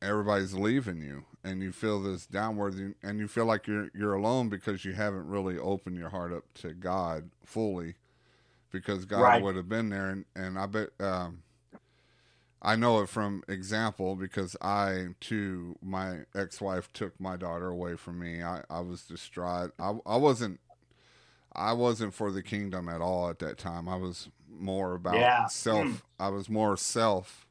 everybody's 0.00 0.54
leaving 0.54 1.00
you 1.00 1.24
and 1.44 1.62
you 1.62 1.72
feel 1.72 2.00
this 2.00 2.26
downward 2.26 2.94
and 3.02 3.18
you 3.18 3.28
feel 3.28 3.46
like 3.46 3.66
you're 3.66 3.88
you're 3.94 4.14
alone 4.14 4.48
because 4.48 4.84
you 4.84 4.92
haven't 4.92 5.26
really 5.26 5.58
opened 5.58 5.96
your 5.96 6.08
heart 6.08 6.32
up 6.32 6.44
to 6.54 6.72
God 6.72 7.30
fully 7.44 7.94
because 8.70 9.04
God 9.04 9.22
right. 9.22 9.42
would 9.42 9.56
have 9.56 9.68
been 9.68 9.88
there 9.88 10.10
and, 10.10 10.24
and 10.34 10.58
I 10.58 10.66
bet 10.66 10.88
um, 11.00 11.42
I 12.64 12.76
know 12.76 13.00
it 13.00 13.08
from 13.08 13.42
example 13.48 14.14
because 14.14 14.56
I 14.62 15.08
too 15.20 15.76
my 15.82 16.20
ex-wife 16.34 16.92
took 16.92 17.20
my 17.20 17.36
daughter 17.36 17.68
away 17.68 17.96
from 17.96 18.20
me. 18.20 18.42
I, 18.42 18.62
I 18.70 18.80
was 18.80 19.02
distraught. 19.02 19.72
I, 19.80 19.94
I 20.06 20.16
wasn't 20.16 20.60
I 21.54 21.72
wasn't 21.72 22.14
for 22.14 22.30
the 22.30 22.42
kingdom 22.42 22.88
at 22.88 23.00
all 23.00 23.28
at 23.28 23.40
that 23.40 23.58
time. 23.58 23.88
I 23.88 23.96
was 23.96 24.28
more 24.48 24.94
about 24.94 25.16
yeah. 25.16 25.46
self. 25.46 25.86
Mm. 25.86 26.02
I 26.20 26.28
was 26.28 26.48
more 26.48 26.76
self 26.76 27.46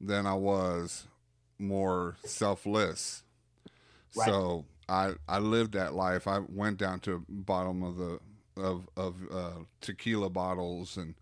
than 0.00 0.26
I 0.26 0.34
was 0.34 1.06
more 1.58 2.16
selfless. 2.24 3.22
Right. 4.14 4.26
So 4.26 4.66
I 4.86 5.12
I 5.26 5.38
lived 5.38 5.72
that 5.72 5.94
life. 5.94 6.28
I 6.28 6.40
went 6.46 6.76
down 6.76 7.00
to 7.00 7.24
bottom 7.28 7.82
of 7.82 7.96
the 7.96 8.20
of 8.56 8.86
of 8.98 9.16
uh, 9.32 9.64
tequila 9.80 10.28
bottles 10.28 10.98
and 10.98 11.14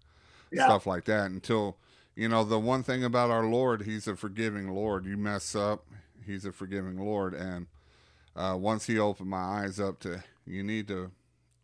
yeah. 0.51 0.65
stuff 0.65 0.87
like 0.87 1.05
that 1.05 1.31
until 1.31 1.77
you 2.15 2.29
know 2.29 2.45
the 2.45 2.59
one 2.59 2.83
thing 2.83 3.05
about 3.05 3.31
our 3.31 3.45
Lord, 3.47 3.83
He's 3.83 4.07
a 4.07 4.17
forgiving 4.17 4.69
Lord. 4.69 5.07
You 5.07 5.17
mess 5.17 5.55
up, 5.55 5.87
He's 6.25 6.45
a 6.45 6.53
forgiving 6.53 6.99
Lord, 6.99 7.35
and 7.35 7.67
uh, 8.37 8.57
once 8.59 8.87
He 8.87 8.99
opened 8.99 9.31
my 9.31 9.63
eyes 9.63 9.81
up 9.81 10.01
to 10.01 10.23
you 10.47 10.63
need 10.63 10.89
to 10.89 11.11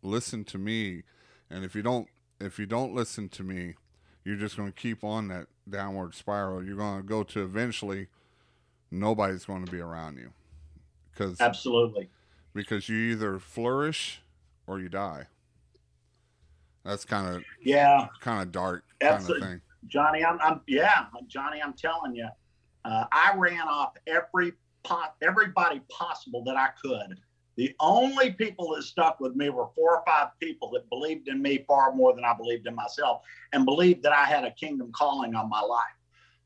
listen 0.01 0.43
to 0.45 0.57
me, 0.57 1.03
and 1.49 1.63
if 1.63 1.75
you 1.75 1.81
don't 1.81 2.07
if 2.39 2.57
you 2.57 2.65
don't 2.65 2.93
listen 2.93 3.29
to 3.29 3.43
me, 3.43 3.75
you're 4.23 4.37
just 4.37 4.57
going 4.57 4.71
to 4.71 4.77
keep 4.77 5.03
on 5.03 5.27
that 5.27 5.47
downward 5.69 6.15
spiral. 6.15 6.63
You're 6.63 6.77
going 6.77 7.01
to 7.01 7.07
go 7.07 7.23
to 7.23 7.43
eventually 7.43 8.07
nobody's 8.91 9.45
going 9.45 9.65
to 9.65 9.71
be 9.71 9.79
around 9.79 10.17
you. 10.17 10.31
Cuz 11.15 11.39
Absolutely. 11.39 12.09
Because 12.53 12.89
you 12.89 12.95
either 13.11 13.39
flourish 13.39 14.21
or 14.65 14.79
you 14.79 14.89
die. 14.89 15.27
That's 16.83 17.05
kind 17.05 17.35
of 17.35 17.43
yeah, 17.61 18.07
kind 18.21 18.41
of 18.41 18.51
dark 18.51 18.85
kind 19.01 19.29
of 19.29 19.37
thing. 19.39 19.61
Johnny, 19.87 20.23
I'm, 20.23 20.39
I'm 20.41 20.61
yeah, 20.67 21.05
Johnny, 21.27 21.61
I'm 21.61 21.73
telling 21.73 22.15
you, 22.15 22.27
uh, 22.85 23.05
I 23.11 23.33
ran 23.35 23.67
off 23.67 23.93
every 24.07 24.53
pot, 24.83 25.15
everybody 25.21 25.81
possible 25.89 26.43
that 26.45 26.55
I 26.55 26.69
could 26.81 27.19
the 27.59 27.75
only 27.81 28.31
people 28.31 28.73
that 28.73 28.83
stuck 28.83 29.19
with 29.19 29.35
me 29.35 29.49
were 29.49 29.67
four 29.75 29.97
or 29.97 30.03
five 30.07 30.29
people 30.39 30.71
that 30.71 30.89
believed 30.89 31.27
in 31.27 31.41
me 31.41 31.65
far 31.67 31.93
more 31.93 32.15
than 32.15 32.23
I 32.23 32.33
believed 32.33 32.65
in 32.67 32.73
myself 32.73 33.21
and 33.51 33.65
believed 33.65 34.01
that 34.03 34.13
I 34.13 34.23
had 34.23 34.45
a 34.45 34.51
kingdom 34.51 34.93
calling 34.93 35.35
on 35.35 35.49
my 35.49 35.59
life. 35.59 35.83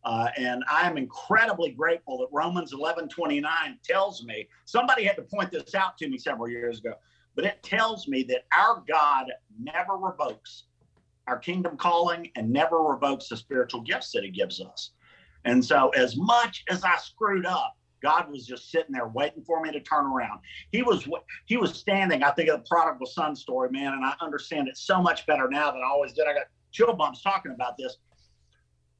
Uh, 0.03 0.29
and 0.37 0.63
I 0.67 0.87
am 0.87 0.97
incredibly 0.97 1.69
grateful 1.69 2.17
that 2.17 2.29
Romans 2.31 2.73
11 2.73 3.09
29 3.09 3.77
tells 3.83 4.23
me, 4.23 4.47
somebody 4.65 5.03
had 5.03 5.15
to 5.17 5.21
point 5.21 5.51
this 5.51 5.75
out 5.75 5.99
to 5.99 6.09
me 6.09 6.17
several 6.17 6.49
years 6.49 6.79
ago, 6.79 6.95
but 7.35 7.45
it 7.45 7.61
tells 7.61 8.07
me 8.07 8.23
that 8.23 8.45
our 8.51 8.83
God 8.87 9.27
never 9.59 9.95
revokes 9.95 10.63
our 11.27 11.37
kingdom 11.37 11.77
calling 11.77 12.29
and 12.35 12.51
never 12.51 12.77
revokes 12.79 13.29
the 13.29 13.37
spiritual 13.37 13.81
gifts 13.81 14.11
that 14.11 14.23
he 14.23 14.29
gives 14.29 14.61
us. 14.61 14.91
And 15.45 15.63
so, 15.63 15.89
as 15.89 16.15
much 16.15 16.63
as 16.69 16.83
I 16.83 16.97
screwed 16.97 17.45
up, 17.45 17.75
God 18.01 18.29
was 18.29 18.45
just 18.45 18.69
sitting 18.69 18.91
there 18.91 19.07
waiting 19.07 19.43
for 19.43 19.61
me 19.61 19.71
to 19.71 19.79
turn 19.79 20.05
around. 20.05 20.41
He 20.71 20.83
was 20.83 21.07
he 21.45 21.57
was 21.57 21.73
standing. 21.73 22.23
I 22.23 22.31
think 22.31 22.49
of 22.49 22.59
the 22.59 22.67
prodigal 22.69 23.07
son 23.07 23.35
story, 23.35 23.69
man, 23.71 23.93
and 23.93 24.05
I 24.05 24.13
understand 24.21 24.67
it 24.67 24.77
so 24.77 25.01
much 25.01 25.25
better 25.25 25.49
now 25.49 25.71
than 25.71 25.81
I 25.81 25.87
always 25.87 26.13
did. 26.13 26.27
I 26.27 26.33
got 26.33 26.47
chill 26.71 26.93
bumps 26.93 27.21
talking 27.21 27.53
about 27.53 27.77
this. 27.77 27.97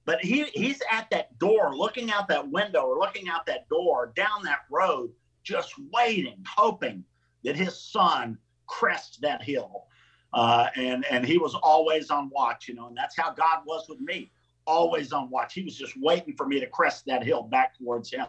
But 0.05 0.23
he 0.23 0.45
he's 0.53 0.81
at 0.91 1.09
that 1.11 1.37
door, 1.37 1.75
looking 1.75 2.11
out 2.11 2.27
that 2.29 2.49
window 2.49 2.83
or 2.83 2.97
looking 2.97 3.29
out 3.29 3.45
that 3.45 3.67
door 3.69 4.13
down 4.15 4.43
that 4.43 4.59
road, 4.71 5.11
just 5.43 5.73
waiting, 5.91 6.43
hoping 6.47 7.03
that 7.43 7.55
his 7.55 7.77
son 7.77 8.37
crests 8.67 9.17
that 9.17 9.41
hill. 9.41 9.87
Uh, 10.33 10.67
and 10.75 11.05
and 11.11 11.25
he 11.25 11.37
was 11.37 11.55
always 11.55 12.09
on 12.09 12.29
watch, 12.29 12.67
you 12.67 12.73
know, 12.73 12.87
and 12.87 12.97
that's 12.97 13.15
how 13.15 13.31
God 13.31 13.59
was 13.65 13.87
with 13.87 13.99
me, 13.99 14.31
always 14.65 15.13
on 15.13 15.29
watch. 15.29 15.53
He 15.53 15.63
was 15.63 15.75
just 15.75 15.93
waiting 15.99 16.35
for 16.35 16.47
me 16.47 16.59
to 16.59 16.67
crest 16.67 17.05
that 17.05 17.23
hill 17.23 17.43
back 17.43 17.77
towards 17.77 18.11
him. 18.11 18.25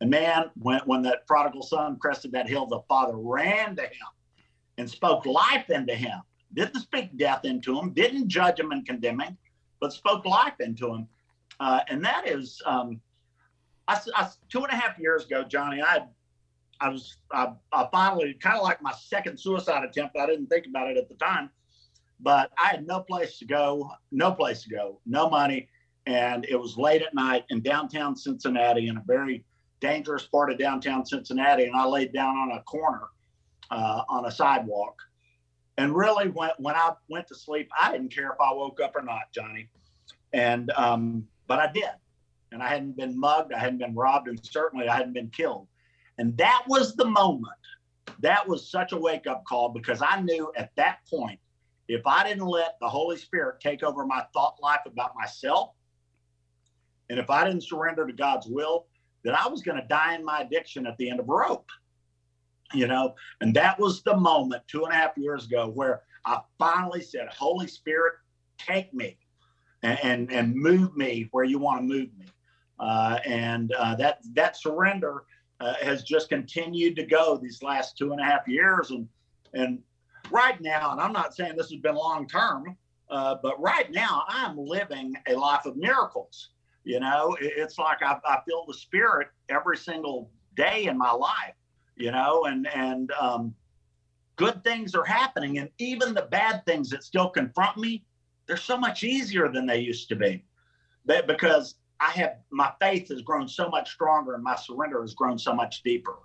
And 0.00 0.10
man, 0.10 0.50
when, 0.56 0.80
when 0.86 1.02
that 1.02 1.26
prodigal 1.26 1.62
son 1.62 1.96
crested 1.98 2.32
that 2.32 2.48
hill, 2.48 2.66
the 2.66 2.80
father 2.88 3.16
ran 3.16 3.76
to 3.76 3.82
him 3.82 4.08
and 4.78 4.88
spoke 4.88 5.26
life 5.26 5.70
into 5.70 5.94
him. 5.94 6.20
Didn't 6.54 6.80
speak 6.80 7.16
death 7.16 7.44
into 7.44 7.78
him, 7.78 7.90
didn't 7.90 8.28
judge 8.28 8.58
him 8.58 8.72
and 8.72 8.86
condemn 8.86 9.20
him, 9.20 9.36
but 9.80 9.92
spoke 9.92 10.24
life 10.24 10.60
into 10.60 10.92
him. 10.94 11.08
Uh, 11.60 11.80
and 11.88 12.04
that 12.04 12.28
is, 12.28 12.60
um, 12.64 13.00
I, 13.86 14.00
I, 14.16 14.28
two 14.48 14.62
and 14.62 14.72
a 14.72 14.76
half 14.76 14.98
years 14.98 15.24
ago, 15.24 15.44
Johnny, 15.44 15.82
I, 15.82 16.04
I 16.80 16.88
was, 16.88 17.16
I, 17.32 17.52
I 17.72 17.88
finally 17.92 18.34
kind 18.34 18.56
of 18.56 18.62
like 18.62 18.82
my 18.82 18.92
second 18.92 19.38
suicide 19.38 19.84
attempt. 19.84 20.16
I 20.16 20.26
didn't 20.26 20.46
think 20.46 20.66
about 20.66 20.90
it 20.90 20.96
at 20.96 21.08
the 21.08 21.14
time, 21.14 21.50
but 22.20 22.50
I 22.58 22.68
had 22.68 22.86
no 22.86 23.00
place 23.00 23.38
to 23.38 23.44
go, 23.44 23.90
no 24.10 24.32
place 24.32 24.62
to 24.64 24.70
go, 24.70 25.00
no 25.06 25.28
money. 25.28 25.68
And 26.06 26.44
it 26.48 26.56
was 26.56 26.76
late 26.76 27.02
at 27.02 27.14
night 27.14 27.44
in 27.48 27.62
downtown 27.62 28.16
Cincinnati 28.16 28.88
in 28.88 28.98
a 28.98 29.02
very 29.06 29.44
dangerous 29.80 30.26
part 30.26 30.50
of 30.50 30.58
downtown 30.58 31.04
Cincinnati, 31.04 31.64
and 31.64 31.76
I 31.76 31.86
laid 31.86 32.12
down 32.12 32.36
on 32.36 32.52
a 32.52 32.62
corner 32.62 33.04
uh, 33.70 34.02
on 34.08 34.26
a 34.26 34.30
sidewalk. 34.30 34.96
And 35.76 35.94
really, 35.94 36.28
when, 36.28 36.50
when 36.58 36.74
I 36.74 36.92
went 37.08 37.26
to 37.28 37.34
sleep, 37.34 37.68
I 37.80 37.92
didn't 37.92 38.14
care 38.14 38.30
if 38.30 38.40
I 38.40 38.52
woke 38.52 38.80
up 38.80 38.94
or 38.94 39.02
not, 39.02 39.32
Johnny. 39.32 39.68
And 40.32 40.70
um, 40.72 41.26
but 41.46 41.58
I 41.58 41.70
did, 41.72 41.90
and 42.52 42.62
I 42.62 42.68
hadn't 42.68 42.96
been 42.96 43.18
mugged, 43.18 43.52
I 43.52 43.58
hadn't 43.58 43.78
been 43.78 43.94
robbed, 43.94 44.28
and 44.28 44.38
certainly 44.44 44.88
I 44.88 44.96
hadn't 44.96 45.12
been 45.12 45.30
killed. 45.30 45.68
And 46.18 46.36
that 46.36 46.64
was 46.68 46.94
the 46.94 47.04
moment. 47.04 47.52
That 48.20 48.46
was 48.46 48.70
such 48.70 48.92
a 48.92 48.96
wake 48.96 49.26
up 49.26 49.44
call 49.44 49.70
because 49.70 50.00
I 50.02 50.20
knew 50.20 50.52
at 50.56 50.70
that 50.76 50.98
point, 51.08 51.40
if 51.88 52.06
I 52.06 52.26
didn't 52.26 52.46
let 52.46 52.76
the 52.80 52.88
Holy 52.88 53.16
Spirit 53.16 53.60
take 53.60 53.82
over 53.82 54.06
my 54.06 54.24
thought 54.32 54.56
life 54.62 54.80
about 54.86 55.14
myself, 55.16 55.72
and 57.10 57.18
if 57.18 57.28
I 57.28 57.44
didn't 57.44 57.64
surrender 57.64 58.06
to 58.06 58.12
God's 58.12 58.46
will, 58.46 58.86
that 59.24 59.38
I 59.38 59.48
was 59.48 59.62
going 59.62 59.80
to 59.80 59.86
die 59.88 60.14
in 60.14 60.24
my 60.24 60.40
addiction 60.40 60.86
at 60.86 60.96
the 60.96 61.10
end 61.10 61.20
of 61.20 61.28
a 61.28 61.32
rope. 61.32 61.68
You 62.72 62.86
know, 62.86 63.14
and 63.40 63.54
that 63.54 63.78
was 63.78 64.02
the 64.02 64.16
moment 64.16 64.62
two 64.66 64.84
and 64.84 64.92
a 64.92 64.96
half 64.96 65.16
years 65.16 65.46
ago 65.46 65.68
where 65.68 66.02
I 66.24 66.40
finally 66.58 67.02
said, 67.02 67.28
Holy 67.28 67.66
Spirit, 67.66 68.14
take 68.58 68.92
me 68.92 69.18
and, 69.82 69.98
and, 70.02 70.32
and 70.32 70.54
move 70.54 70.96
me 70.96 71.28
where 71.30 71.44
you 71.44 71.58
want 71.58 71.80
to 71.80 71.82
move 71.82 72.08
me. 72.18 72.26
Uh, 72.80 73.18
and 73.24 73.72
uh, 73.72 73.94
that 73.94 74.18
that 74.32 74.56
surrender 74.56 75.24
uh, 75.60 75.74
has 75.82 76.02
just 76.02 76.28
continued 76.28 76.96
to 76.96 77.04
go 77.04 77.36
these 77.36 77.62
last 77.62 77.96
two 77.96 78.12
and 78.12 78.20
a 78.20 78.24
half 78.24 78.46
years. 78.46 78.90
And, 78.90 79.08
and 79.52 79.80
right 80.30 80.60
now, 80.60 80.92
and 80.92 81.00
I'm 81.00 81.12
not 81.12 81.34
saying 81.34 81.56
this 81.56 81.70
has 81.70 81.80
been 81.80 81.94
long 81.94 82.26
term, 82.26 82.76
uh, 83.10 83.36
but 83.42 83.60
right 83.60 83.90
now 83.90 84.24
I'm 84.28 84.56
living 84.56 85.14
a 85.28 85.34
life 85.34 85.66
of 85.66 85.76
miracles. 85.76 86.50
You 86.84 87.00
know, 87.00 87.36
it, 87.40 87.52
it's 87.56 87.78
like 87.78 88.02
I, 88.02 88.18
I, 88.26 88.40
feel 88.46 88.64
the 88.66 88.74
spirit 88.74 89.28
every 89.48 89.76
single 89.76 90.30
day 90.54 90.84
in 90.84 90.98
my 90.98 91.12
life, 91.12 91.54
you 91.96 92.10
know, 92.10 92.44
and, 92.44 92.66
and, 92.74 93.10
um, 93.12 93.54
good 94.36 94.62
things 94.64 94.94
are 94.94 95.04
happening. 95.04 95.58
And 95.58 95.70
even 95.78 96.14
the 96.14 96.28
bad 96.30 96.64
things 96.66 96.90
that 96.90 97.04
still 97.04 97.30
confront 97.30 97.76
me, 97.78 98.04
they're 98.46 98.56
so 98.56 98.76
much 98.76 99.04
easier 99.04 99.48
than 99.48 99.66
they 99.66 99.78
used 99.78 100.08
to 100.08 100.16
be. 100.16 100.44
Because 101.06 101.76
I 102.00 102.10
have 102.10 102.36
my 102.50 102.72
faith 102.80 103.08
has 103.08 103.22
grown 103.22 103.48
so 103.48 103.68
much 103.68 103.92
stronger 103.92 104.34
and 104.34 104.42
my 104.42 104.56
surrender 104.56 105.00
has 105.00 105.14
grown 105.14 105.38
so 105.38 105.54
much 105.54 105.82
deeper. 105.82 106.16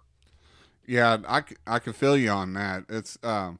Yeah, 0.86 1.18
I, 1.28 1.44
I 1.68 1.80
can 1.80 1.94
feel 1.94 2.18
you 2.18 2.32
on 2.32 2.54
that. 2.54 2.86
It's 2.90 3.18
um, 3.22 3.60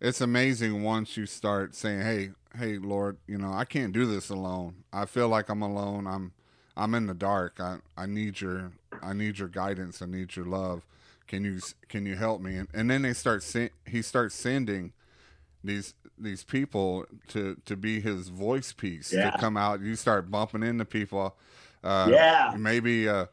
it's 0.00 0.20
amazing 0.20 0.82
once 0.82 1.16
you 1.16 1.26
start 1.26 1.74
saying, 1.74 2.00
"Hey, 2.00 2.30
hey, 2.58 2.78
Lord, 2.78 3.18
you 3.26 3.38
know, 3.38 3.52
I 3.52 3.64
can't 3.64 3.92
do 3.92 4.06
this 4.06 4.30
alone. 4.30 4.84
I 4.92 5.04
feel 5.04 5.28
like 5.28 5.48
I'm 5.48 5.62
alone. 5.62 6.06
I'm 6.06 6.32
I'm 6.76 6.94
in 6.94 7.06
the 7.06 7.14
dark. 7.14 7.60
I 7.60 7.78
I 7.96 8.06
need 8.06 8.40
your 8.40 8.72
I 9.02 9.12
need 9.12 9.38
your 9.38 9.48
guidance. 9.48 10.00
I 10.00 10.06
need 10.06 10.34
your 10.34 10.46
love. 10.46 10.86
Can 11.26 11.44
you 11.44 11.60
can 11.88 12.06
you 12.06 12.16
help 12.16 12.40
me?" 12.40 12.56
And, 12.56 12.68
and 12.72 12.90
then 12.90 13.02
they 13.02 13.12
start 13.12 13.44
he 13.86 14.02
starts 14.02 14.34
sending 14.34 14.92
these 15.66 15.94
these 16.18 16.44
people 16.44 17.04
to 17.28 17.56
to 17.64 17.76
be 17.76 18.00
his 18.00 18.28
voice 18.28 18.72
piece 18.72 19.12
yeah. 19.12 19.30
to 19.30 19.38
come 19.38 19.56
out. 19.56 19.80
You 19.80 19.96
start 19.96 20.30
bumping 20.30 20.62
into 20.62 20.84
people. 20.84 21.36
Uh, 21.84 22.08
yeah, 22.10 22.54
maybe 22.56 23.06
a, 23.06 23.28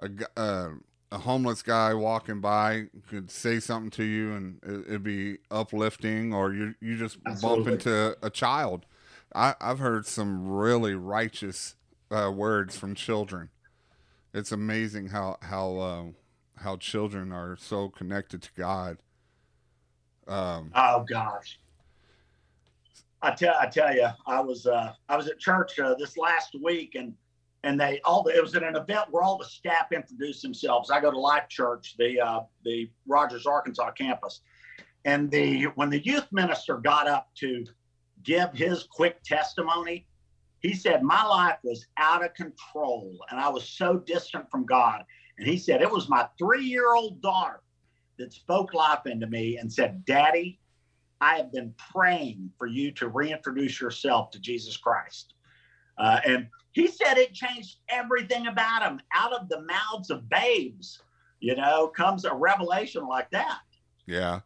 a 0.00 0.10
a, 0.36 0.70
a 1.12 1.18
homeless 1.18 1.62
guy 1.62 1.94
walking 1.94 2.40
by 2.40 2.86
could 3.08 3.30
say 3.30 3.60
something 3.60 3.90
to 3.90 4.04
you, 4.04 4.32
and 4.32 4.60
it, 4.62 4.90
would 4.90 5.02
be 5.02 5.38
uplifting. 5.50 6.34
Or 6.34 6.52
you 6.52 6.74
you 6.80 6.96
just 6.96 7.18
Absolutely. 7.26 7.64
bump 7.64 7.72
into 7.72 8.16
a 8.22 8.30
child. 8.30 8.86
I, 9.34 9.54
I've 9.60 9.78
heard 9.78 10.06
some 10.06 10.48
really 10.48 10.94
righteous 10.94 11.74
uh, 12.10 12.30
words 12.34 12.76
from 12.76 12.94
children. 12.94 13.50
It's 14.32 14.52
amazing 14.52 15.08
how 15.08 15.38
how 15.40 15.76
uh, 15.78 16.04
how 16.62 16.76
children 16.76 17.32
are 17.32 17.56
so 17.58 17.88
connected 17.88 18.42
to 18.42 18.50
God. 18.56 18.98
Um, 20.28 20.72
oh 20.74 21.04
gosh, 21.08 21.58
I 23.22 23.30
tell 23.32 23.54
I 23.60 23.66
tell 23.66 23.94
you, 23.94 24.08
I 24.26 24.40
was 24.40 24.66
uh, 24.66 24.92
I 25.08 25.16
was 25.16 25.28
at 25.28 25.38
church 25.38 25.78
uh, 25.78 25.94
this 25.98 26.16
last 26.16 26.54
week, 26.62 26.94
and 26.94 27.14
and 27.62 27.80
they 27.80 28.00
all 28.04 28.22
the, 28.22 28.36
it 28.36 28.42
was 28.42 28.54
at 28.54 28.62
an 28.62 28.76
event 28.76 29.06
where 29.10 29.22
all 29.22 29.38
the 29.38 29.44
staff 29.44 29.90
introduced 29.92 30.42
themselves. 30.42 30.90
I 30.90 31.00
go 31.00 31.10
to 31.10 31.18
Life 31.18 31.48
Church, 31.48 31.96
the 31.98 32.20
uh, 32.20 32.40
the 32.64 32.90
Rogers, 33.06 33.46
Arkansas 33.46 33.92
campus, 33.92 34.42
and 35.04 35.30
the 35.30 35.64
when 35.74 35.90
the 35.90 36.04
youth 36.04 36.26
minister 36.30 36.76
got 36.76 37.08
up 37.08 37.28
to 37.36 37.64
give 38.22 38.52
his 38.52 38.84
quick 38.90 39.22
testimony, 39.22 40.06
he 40.60 40.74
said, 40.74 41.02
"My 41.02 41.24
life 41.24 41.58
was 41.64 41.86
out 41.96 42.24
of 42.24 42.34
control, 42.34 43.18
and 43.30 43.40
I 43.40 43.48
was 43.48 43.66
so 43.68 43.98
distant 43.98 44.50
from 44.50 44.66
God." 44.66 45.02
And 45.38 45.48
he 45.48 45.56
said, 45.56 45.80
"It 45.80 45.90
was 45.90 46.08
my 46.08 46.28
three 46.38 46.64
year 46.64 46.94
old 46.94 47.22
daughter 47.22 47.62
that 48.18 48.32
spoke 48.32 48.74
life 48.74 49.06
into 49.06 49.26
me 49.26 49.56
and 49.56 49.72
said, 49.72 50.04
Daddy." 50.04 50.60
I 51.20 51.36
have 51.36 51.52
been 51.52 51.74
praying 51.92 52.50
for 52.58 52.66
you 52.66 52.92
to 52.92 53.08
reintroduce 53.08 53.80
yourself 53.80 54.30
to 54.32 54.40
Jesus 54.40 54.76
Christ. 54.76 55.34
Uh, 55.98 56.20
and 56.26 56.48
he 56.72 56.86
said 56.86 57.16
it 57.16 57.32
changed 57.32 57.78
everything 57.88 58.48
about 58.48 58.82
him. 58.82 59.00
Out 59.14 59.32
of 59.32 59.48
the 59.48 59.62
mouths 59.62 60.10
of 60.10 60.28
babes, 60.28 61.02
you 61.40 61.56
know, 61.56 61.88
comes 61.88 62.24
a 62.24 62.34
revelation 62.34 63.06
like 63.06 63.30
that. 63.30 63.60
Yeah. 64.06 64.40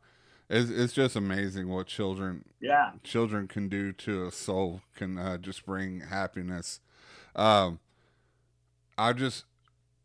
It's, 0.49 0.71
it's 0.71 0.93
just 0.93 1.15
amazing 1.15 1.69
what 1.69 1.87
children 1.87 2.45
yeah 2.61 2.91
children 3.05 3.47
can 3.47 3.69
do 3.69 3.93
to 3.93 4.27
a 4.27 4.33
soul 4.33 4.83
can 4.97 5.17
uh, 5.17 5.39
just 5.39 5.65
bring 5.65 6.01
happiness 6.01 6.81
um 7.37 7.79
i 8.99 9.13
just 9.13 9.45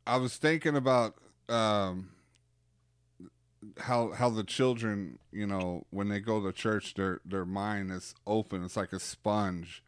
i 0.05 0.17
was 0.17 0.37
thinking 0.37 0.75
about 0.75 1.15
um 1.49 2.09
how 3.79 4.11
how 4.11 4.29
the 4.29 4.43
children 4.43 5.19
you 5.31 5.47
know 5.47 5.85
when 5.89 6.09
they 6.09 6.19
go 6.19 6.41
to 6.41 6.51
church 6.51 6.93
their 6.95 7.21
their 7.25 7.45
mind 7.45 7.91
is 7.91 8.15
open. 8.25 8.63
It's 8.63 8.77
like 8.77 8.93
a 8.93 8.99
sponge. 8.99 9.83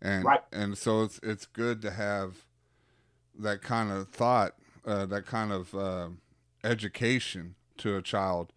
And 0.00 0.24
right. 0.24 0.42
and 0.52 0.76
so 0.76 1.02
it's 1.02 1.18
it's 1.22 1.46
good 1.46 1.80
to 1.82 1.90
have 1.90 2.44
that 3.38 3.62
kind 3.62 3.90
of 3.90 4.08
thought 4.08 4.54
uh, 4.86 5.06
that 5.06 5.26
kind 5.26 5.52
of 5.52 5.74
uh, 5.74 6.08
education 6.64 7.54
to 7.78 7.96
a 7.96 8.02
child. 8.02 8.52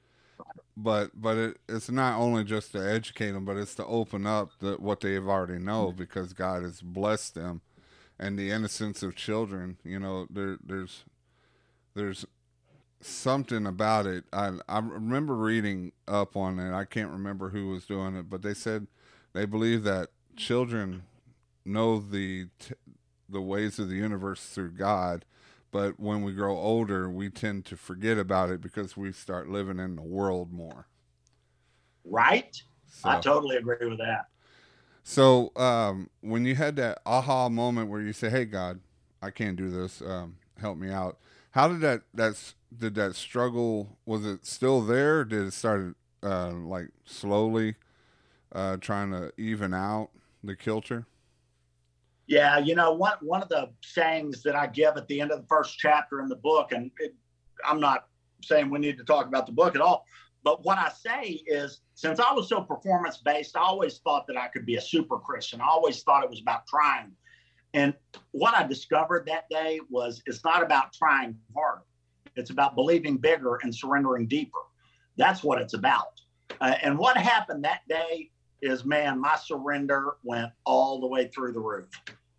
But 0.76 1.12
but 1.20 1.38
it, 1.38 1.58
it's 1.68 1.90
not 1.90 2.20
only 2.20 2.44
just 2.44 2.72
to 2.74 2.80
educate 2.80 3.32
them 3.32 3.46
but 3.46 3.58
it's 3.58 3.76
to 3.76 3.86
open 3.86 4.26
up 4.26 4.52
the, 4.60 4.74
what 4.74 5.02
they've 5.02 5.28
already 5.28 5.60
know 5.60 5.92
because 5.92 6.34
god 6.34 6.64
has 6.64 6.82
blessed 6.82 7.36
them. 7.36 7.62
And 8.22 8.38
the 8.38 8.52
innocence 8.52 9.02
of 9.02 9.16
children 9.16 9.78
you 9.84 10.00
know 10.00 10.28
there 10.30 10.58
there's 10.64 11.04
there's 11.96 12.26
something 13.02 13.66
about 13.66 14.06
it. 14.06 14.26
I 14.34 14.54
I 14.68 14.80
remember 14.80 15.36
reading 15.36 15.92
up 16.08 16.36
on 16.36 16.60
it. 16.60 16.74
I 16.74 16.86
can't 16.86 17.12
remember 17.12 17.50
who 17.50 17.70
was 17.70 17.86
doing 17.86 18.16
it, 18.16 18.30
but 18.30 18.42
they 18.42 18.54
said 18.54 18.88
they 19.34 19.46
believe 19.46 19.84
that 19.84 20.10
children 20.36 21.04
know 21.66 22.00
the 22.00 22.48
t- 22.60 22.76
the 23.28 23.42
ways 23.42 23.80
of 23.80 23.90
the 23.90 23.96
universe 23.96 24.44
through 24.46 24.72
God, 24.72 25.24
but 25.72 26.00
when 26.00 26.24
we 26.24 26.34
grow 26.34 26.58
older, 26.58 27.10
we 27.10 27.30
tend 27.30 27.66
to 27.66 27.78
forget 27.78 28.18
about 28.18 28.50
it 28.50 28.62
because 28.62 28.98
we 28.98 29.12
start 29.12 29.50
living 29.50 29.80
in 29.80 29.96
the 29.96 30.02
world 30.02 30.52
more. 30.52 30.88
Right. 32.04 32.60
So, 32.88 33.10
I 33.10 33.20
totally 33.20 33.58
agree 33.58 33.88
with 33.88 34.00
that. 34.00 34.26
So, 35.04 35.52
um, 35.56 36.10
when 36.22 36.46
you 36.46 36.56
had 36.56 36.76
that 36.78 37.00
aha 37.06 37.50
moment 37.50 37.90
where 37.90 38.02
you 38.02 38.14
say, 38.14 38.30
"Hey, 38.30 38.46
God, 38.46 38.80
I 39.22 39.32
can't 39.32 39.56
do 39.56 39.70
this. 39.70 40.02
Um, 40.02 40.38
help 40.60 40.78
me 40.78 40.90
out," 40.90 41.20
how 41.52 41.68
did 41.68 41.82
that 41.82 42.02
that's 42.14 42.56
did 42.76 42.96
that 42.96 43.16
struggle 43.16 43.98
was 44.06 44.26
it 44.26 44.46
still 44.46 44.82
there? 44.82 45.26
Did 45.26 45.48
it 45.48 45.54
start 45.54 45.96
uh, 46.22 46.52
like 46.52 46.90
slowly 47.06 47.76
uh, 48.52 48.78
trying 48.78 49.12
to 49.12 49.32
even 49.38 49.74
out 49.74 50.10
the 50.44 50.56
kilter? 50.56 51.06
Yeah 52.28 52.60
you 52.60 52.76
know 52.76 52.94
one 52.94 53.18
one 53.22 53.42
of 53.42 53.50
the 53.50 53.72
sayings 53.82 54.44
that 54.44 54.56
i 54.56 54.68
give 54.68 54.96
at 54.98 55.08
the 55.08 55.20
end 55.20 55.32
of 55.32 55.42
the 55.42 55.48
first 55.48 55.80
chapter 55.80 56.22
in 56.22 56.30
the 56.30 56.36
book 56.36 56.72
and 56.72 56.92
it, 57.00 57.16
i'm 57.66 57.80
not 57.80 58.06
saying 58.44 58.70
we 58.70 58.78
need 58.78 59.00
to 59.00 59.04
talk 59.04 59.26
about 59.26 59.48
the 59.48 59.52
book 59.52 59.74
at 59.74 59.82
all 59.82 60.06
but 60.44 60.64
what 60.64 60.78
i 60.78 60.90
say 60.90 61.42
is 61.48 61.82
since 61.96 62.20
i 62.20 62.32
was 62.32 62.48
so 62.48 62.62
performance 62.62 63.18
based 63.18 63.58
i 63.58 63.62
always 63.62 63.98
thought 63.98 64.28
that 64.28 64.38
i 64.38 64.48
could 64.48 64.64
be 64.64 64.76
a 64.76 64.82
super 64.82 65.18
christian. 65.18 65.60
I 65.60 65.66
always 65.66 66.04
thought 66.04 66.24
it 66.24 66.30
was 66.30 66.40
about 66.40 66.68
trying 66.68 67.12
and 67.74 67.94
what 68.32 68.56
i 68.56 68.66
discovered 68.66 69.26
that 69.28 69.46
day 69.50 69.80
was 69.90 70.22
it's 70.26 70.44
not 70.44 70.64
about 70.64 70.94
trying 70.94 71.36
harder, 71.56 71.84
it's 72.36 72.50
about 72.50 72.76
believing 72.76 73.18
bigger 73.18 73.60
and 73.64 73.74
surrendering 73.74 74.28
deeper. 74.28 74.60
That's 75.18 75.44
what 75.44 75.62
it's 75.62 75.74
about. 75.74 76.22
Uh, 76.62 76.76
and 76.82 76.98
what 76.98 77.18
happened 77.18 77.64
that 77.66 77.82
day 77.90 78.32
is, 78.62 78.86
man, 78.86 79.20
my 79.20 79.36
surrender 79.36 80.14
went 80.24 80.52
all 80.66 81.00
the 81.00 81.08
way 81.08 81.28
through 81.28 81.54
the 81.54 81.60
roof. 81.60 81.90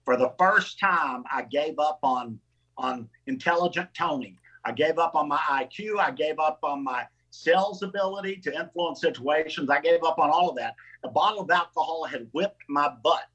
For 0.04 0.16
the 0.16 0.32
first 0.38 0.78
time, 0.78 1.24
I 1.30 1.42
gave 1.42 1.78
up 1.78 1.98
on 2.02 2.40
on 2.76 3.08
intelligent 3.26 3.90
Tony. 3.94 4.36
I 4.64 4.72
gave 4.72 4.98
up 4.98 5.14
on 5.14 5.28
my 5.28 5.36
IQ. 5.36 5.98
I 5.98 6.10
gave 6.10 6.38
up 6.38 6.58
on 6.62 6.82
my 6.82 7.06
sales 7.30 7.82
ability 7.82 8.36
to 8.36 8.58
influence 8.58 9.00
situations. 9.00 9.68
I 9.68 9.80
gave 9.80 10.02
up 10.02 10.18
on 10.18 10.30
all 10.30 10.48
of 10.48 10.56
that. 10.56 10.74
A 11.04 11.08
bottle 11.08 11.42
of 11.42 11.50
alcohol 11.50 12.04
had 12.04 12.26
whipped 12.32 12.62
my 12.68 12.90
butt, 13.02 13.28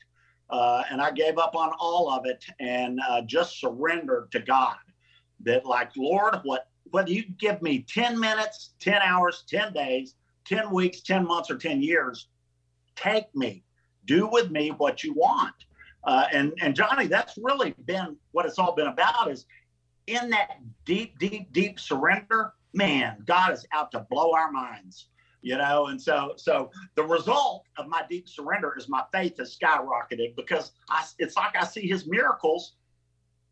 uh, 0.50 0.84
and 0.90 1.02
I 1.02 1.12
gave 1.12 1.38
up 1.38 1.56
on 1.56 1.72
all 1.80 2.10
of 2.10 2.26
it 2.26 2.46
and 2.60 3.00
uh, 3.08 3.22
just 3.22 3.60
surrendered 3.60 4.32
to 4.32 4.40
God 4.40 4.78
that 5.42 5.66
like, 5.66 5.92
Lord, 5.96 6.40
what 6.44 6.68
whether 6.92 7.12
you 7.12 7.24
give 7.40 7.62
me 7.62 7.86
10 7.90 8.20
minutes, 8.20 8.74
10 8.80 9.02
hours, 9.02 9.44
10 9.50 9.74
days, 9.74 10.16
10 10.46 10.70
weeks, 10.70 11.02
10 11.02 11.26
months, 11.26 11.50
or 11.50 11.58
10 11.58 11.82
years, 11.82 12.28
take 12.96 13.36
me. 13.36 13.64
Do 14.06 14.28
with 14.28 14.52
me 14.52 14.70
what 14.70 15.04
you 15.04 15.14
want. 15.14 15.56
Uh, 16.04 16.28
and 16.32 16.54
and 16.62 16.76
Johnny, 16.76 17.08
that's 17.08 17.38
really 17.38 17.74
been 17.86 18.16
what 18.32 18.46
it's 18.46 18.60
all 18.60 18.76
been 18.76 18.88
about 18.88 19.32
is 19.32 19.46
in 20.08 20.30
that 20.30 20.60
deep, 20.86 21.18
deep, 21.18 21.52
deep 21.52 21.80
surrender, 21.80 22.54
man, 22.74 23.24
God 23.26 23.54
is 23.54 23.66
out 23.74 23.92
to 23.92 24.06
blow 24.10 24.34
our 24.34 24.52
minds. 24.52 25.08
You 25.50 25.58
know, 25.58 25.88
and 25.92 26.02
so 26.02 26.34
so 26.38 26.72
the 26.96 27.04
result 27.04 27.66
of 27.78 27.88
my 27.88 28.02
deep 28.10 28.28
surrender 28.28 28.74
is 28.80 28.90
my 28.90 29.04
faith 29.14 29.36
has 29.38 29.56
skyrocketed 29.56 30.36
because 30.36 30.72
I 30.90 31.06
it's 31.20 31.36
like 31.36 31.56
I 31.56 31.66
see 31.66 31.88
his 31.88 32.08
miracles 32.08 32.64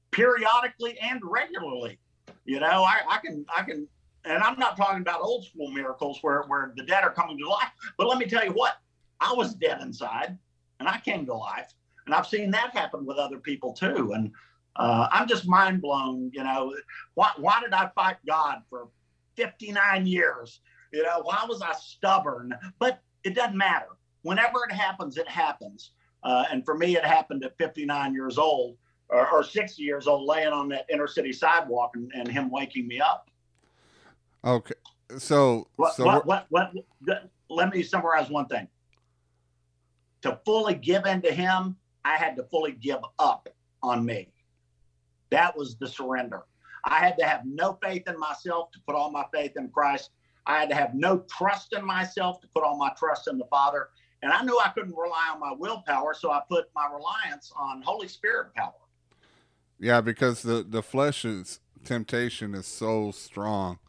periodically 0.09 0.97
and 0.99 1.21
regularly. 1.23 1.99
You 2.45 2.59
know, 2.59 2.83
I, 2.83 3.01
I 3.07 3.17
can 3.23 3.45
I 3.55 3.61
can 3.61 3.87
and 4.25 4.41
I'm 4.41 4.57
not 4.57 4.75
talking 4.75 5.01
about 5.01 5.21
old 5.21 5.45
school 5.45 5.69
miracles 5.69 6.17
where, 6.21 6.43
where 6.47 6.73
the 6.75 6.83
dead 6.83 7.03
are 7.03 7.13
coming 7.13 7.37
to 7.37 7.47
life. 7.47 7.69
But 7.97 8.07
let 8.07 8.17
me 8.17 8.25
tell 8.25 8.43
you 8.43 8.53
what, 8.53 8.73
I 9.19 9.31
was 9.33 9.53
dead 9.53 9.81
inside 9.81 10.37
and 10.79 10.89
I 10.89 10.99
came 10.99 11.25
to 11.27 11.33
life. 11.35 11.71
And 12.05 12.15
I've 12.15 12.27
seen 12.27 12.49
that 12.51 12.75
happen 12.75 13.05
with 13.05 13.17
other 13.17 13.37
people 13.37 13.71
too. 13.73 14.13
And 14.15 14.31
Uh, 14.75 15.07
I'm 15.11 15.27
just 15.27 15.47
mind 15.47 15.81
blown. 15.81 16.31
You 16.33 16.43
know, 16.43 16.73
why, 17.13 17.29
why 17.37 17.61
did 17.61 17.73
I 17.73 17.91
fight 17.93 18.17
God 18.25 18.63
for 18.69 18.89
59 19.35 20.07
years? 20.07 20.61
You 20.93 21.03
know, 21.03 21.21
why 21.23 21.43
was 21.47 21.61
I 21.61 21.73
stubborn? 21.73 22.53
But 22.79 23.01
it 23.23 23.33
doesn't 23.33 23.57
matter. 23.57 23.87
Whenever 24.21 24.63
it 24.69 24.73
happens, 24.73 25.17
it 25.17 25.27
happens. 25.27 25.91
Uh, 26.23 26.45
and 26.51 26.63
for 26.63 26.77
me, 26.77 26.95
it 26.95 27.03
happened 27.03 27.43
at 27.43 27.57
59 27.57 28.13
years 28.13 28.37
old 28.37 28.77
or, 29.09 29.27
or 29.29 29.43
60 29.43 29.81
years 29.81 30.07
old, 30.07 30.27
laying 30.27 30.53
on 30.53 30.69
that 30.69 30.85
inner 30.91 31.07
city 31.07 31.33
sidewalk 31.33 31.91
and, 31.95 32.11
and 32.13 32.27
him 32.27 32.49
waking 32.49 32.87
me 32.87 33.01
up. 33.01 33.29
Okay. 34.45 34.75
So, 35.17 35.67
what, 35.75 35.95
so 35.95 36.05
what, 36.05 36.25
what, 36.25 36.47
what, 36.49 36.71
let 37.49 37.73
me 37.73 37.83
summarize 37.83 38.29
one 38.29 38.47
thing. 38.47 38.67
To 40.21 40.39
fully 40.45 40.75
give 40.75 41.05
in 41.05 41.21
to 41.23 41.33
him, 41.33 41.75
I 42.05 42.17
had 42.17 42.35
to 42.37 42.43
fully 42.43 42.71
give 42.71 42.99
up 43.19 43.49
on 43.81 44.05
me. 44.05 44.31
That 45.31 45.57
was 45.57 45.75
the 45.77 45.87
surrender. 45.87 46.43
I 46.85 46.99
had 46.99 47.17
to 47.17 47.25
have 47.25 47.41
no 47.45 47.77
faith 47.81 48.03
in 48.07 48.19
myself 48.19 48.71
to 48.71 48.79
put 48.85 48.95
all 48.95 49.11
my 49.11 49.25
faith 49.33 49.53
in 49.57 49.69
Christ. 49.69 50.11
I 50.45 50.59
had 50.59 50.69
to 50.69 50.75
have 50.75 50.93
no 50.93 51.23
trust 51.29 51.73
in 51.73 51.85
myself 51.85 52.41
to 52.41 52.47
put 52.47 52.63
all 52.63 52.77
my 52.77 52.91
trust 52.97 53.27
in 53.27 53.37
the 53.37 53.45
Father. 53.45 53.89
And 54.21 54.31
I 54.31 54.43
knew 54.43 54.59
I 54.63 54.69
couldn't 54.69 54.95
rely 54.95 55.29
on 55.33 55.39
my 55.39 55.53
willpower, 55.57 56.13
so 56.13 56.31
I 56.31 56.41
put 56.49 56.65
my 56.75 56.87
reliance 56.87 57.51
on 57.55 57.81
Holy 57.81 58.07
Spirit 58.07 58.53
power. 58.55 58.73
Yeah, 59.79 59.99
because 60.01 60.43
the 60.43 60.65
the 60.67 60.81
flesh's 60.81 61.59
temptation 61.83 62.55
is 62.55 62.65
so 62.65 63.11
strong 63.11 63.79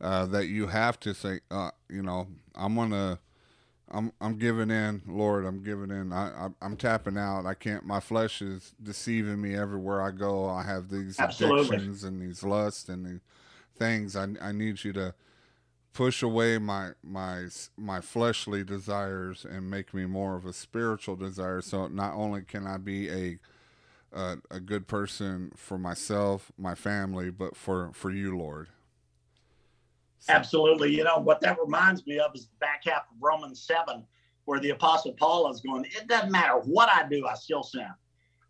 uh, 0.00 0.26
that 0.26 0.46
you 0.48 0.66
have 0.66 1.00
to 1.00 1.14
say, 1.14 1.40
uh, 1.50 1.70
you 1.88 2.02
know, 2.02 2.28
I'm 2.54 2.74
gonna, 2.74 3.20
I'm 3.90 4.12
I'm 4.20 4.36
giving 4.36 4.70
in, 4.70 5.02
Lord, 5.06 5.46
I'm 5.46 5.62
giving 5.62 5.90
in. 5.90 6.12
I, 6.12 6.48
I 6.60 6.66
am 6.66 6.76
tapping 6.76 7.16
out. 7.16 7.46
I 7.46 7.54
can't. 7.54 7.84
My 7.86 8.00
flesh 8.00 8.42
is 8.42 8.74
deceiving 8.82 9.40
me 9.40 9.54
everywhere 9.54 10.02
I 10.02 10.10
go. 10.10 10.46
I 10.46 10.62
have 10.64 10.90
these 10.90 11.18
Absolutely. 11.18 11.76
addictions 11.76 12.04
and 12.04 12.20
these 12.20 12.42
lusts 12.42 12.88
and 12.88 13.06
these 13.06 13.20
things. 13.78 14.16
I 14.16 14.28
I 14.42 14.52
need 14.52 14.84
you 14.84 14.92
to 14.94 15.14
push 15.92 16.22
away 16.22 16.58
my 16.58 16.90
my 17.02 17.46
my 17.76 18.00
fleshly 18.00 18.64
desires 18.64 19.44
and 19.48 19.70
make 19.70 19.92
me 19.92 20.06
more 20.06 20.36
of 20.36 20.46
a 20.46 20.52
spiritual 20.52 21.16
desire. 21.16 21.60
So 21.60 21.88
not 21.88 22.14
only 22.14 22.42
can 22.42 22.66
I 22.66 22.76
be 22.78 23.08
a 23.08 23.38
a, 24.12 24.38
a 24.50 24.60
good 24.60 24.88
person 24.88 25.52
for 25.56 25.78
myself, 25.78 26.50
my 26.58 26.74
family, 26.74 27.30
but 27.30 27.56
for 27.56 27.90
for 27.92 28.10
you, 28.10 28.36
Lord. 28.36 28.68
Absolutely. 30.28 30.94
You 30.94 31.04
know, 31.04 31.18
what 31.18 31.40
that 31.40 31.58
reminds 31.58 32.06
me 32.06 32.18
of 32.18 32.32
is 32.34 32.46
the 32.46 32.56
back 32.60 32.82
half 32.84 33.02
of 33.10 33.16
Romans 33.20 33.62
7, 33.62 34.04
where 34.44 34.60
the 34.60 34.70
Apostle 34.70 35.14
Paul 35.14 35.50
is 35.50 35.60
going, 35.60 35.86
It 35.86 36.08
doesn't 36.08 36.30
matter 36.30 36.58
what 36.58 36.90
I 36.92 37.08
do, 37.08 37.26
I 37.26 37.34
still 37.34 37.62
sin. 37.62 37.88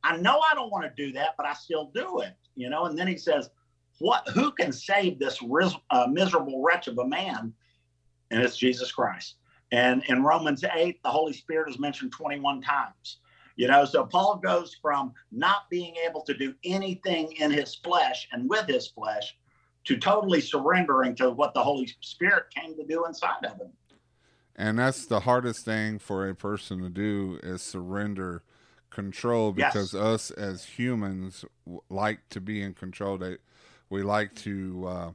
I 0.02 0.16
know 0.16 0.40
I 0.40 0.54
don't 0.54 0.72
want 0.72 0.84
to 0.84 0.90
do 0.96 1.12
that, 1.12 1.34
but 1.36 1.46
I 1.46 1.52
still 1.52 1.90
do 1.94 2.20
it. 2.20 2.34
You 2.56 2.70
know, 2.70 2.86
and 2.86 2.98
then 2.98 3.06
he 3.06 3.16
says, 3.16 3.50
what 4.00 4.28
who 4.30 4.50
can 4.52 4.72
save 4.72 5.18
this 5.18 5.40
ris- 5.42 5.76
uh, 5.90 6.06
miserable 6.10 6.62
wretch 6.62 6.88
of 6.88 6.98
a 6.98 7.06
man 7.06 7.52
and 8.30 8.42
it's 8.42 8.56
jesus 8.56 8.90
christ 8.92 9.36
and 9.72 10.02
in 10.08 10.22
romans 10.22 10.64
8 10.64 11.02
the 11.02 11.10
holy 11.10 11.32
spirit 11.32 11.70
is 11.70 11.78
mentioned 11.78 12.12
21 12.12 12.60
times 12.62 13.18
you 13.56 13.68
know 13.68 13.84
so 13.84 14.04
paul 14.04 14.36
goes 14.36 14.76
from 14.80 15.12
not 15.30 15.68
being 15.70 15.94
able 16.08 16.22
to 16.22 16.34
do 16.34 16.54
anything 16.64 17.32
in 17.32 17.50
his 17.50 17.74
flesh 17.74 18.28
and 18.32 18.48
with 18.48 18.66
his 18.66 18.88
flesh 18.88 19.36
to 19.84 19.96
totally 19.96 20.40
surrendering 20.40 21.14
to 21.16 21.30
what 21.30 21.54
the 21.54 21.62
Holy 21.62 21.88
Spirit 22.00 22.44
came 22.54 22.76
to 22.76 22.84
do 22.84 23.06
inside 23.06 23.44
of 23.44 23.52
him. 23.58 23.72
And 24.56 24.78
that's 24.78 25.06
the 25.06 25.20
hardest 25.20 25.64
thing 25.64 25.98
for 25.98 26.28
a 26.28 26.34
person 26.34 26.82
to 26.82 26.90
do 26.90 27.38
is 27.42 27.62
surrender 27.62 28.42
control 28.90 29.52
because 29.52 29.94
yes. 29.94 30.02
us 30.02 30.30
as 30.32 30.64
humans 30.64 31.44
like 31.88 32.28
to 32.30 32.40
be 32.40 32.60
in 32.60 32.74
control. 32.74 33.16
That 33.18 33.40
we 33.90 34.02
like 34.02 34.34
to 34.36 34.86
uh, 34.86 35.10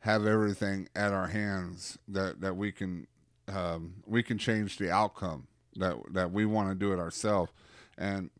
have 0.00 0.26
everything 0.26 0.88
at 0.94 1.12
our 1.12 1.28
hands 1.28 1.98
that 2.08 2.40
that 2.42 2.56
we 2.56 2.72
can 2.72 3.06
um, 3.48 3.94
we 4.06 4.22
can 4.22 4.36
change 4.36 4.76
the 4.76 4.90
outcome 4.90 5.46
that 5.76 5.96
that 6.12 6.32
we 6.32 6.44
want 6.44 6.68
to 6.68 6.74
do 6.74 6.92
it 6.92 6.98
ourselves. 6.98 7.52
And 7.96 8.30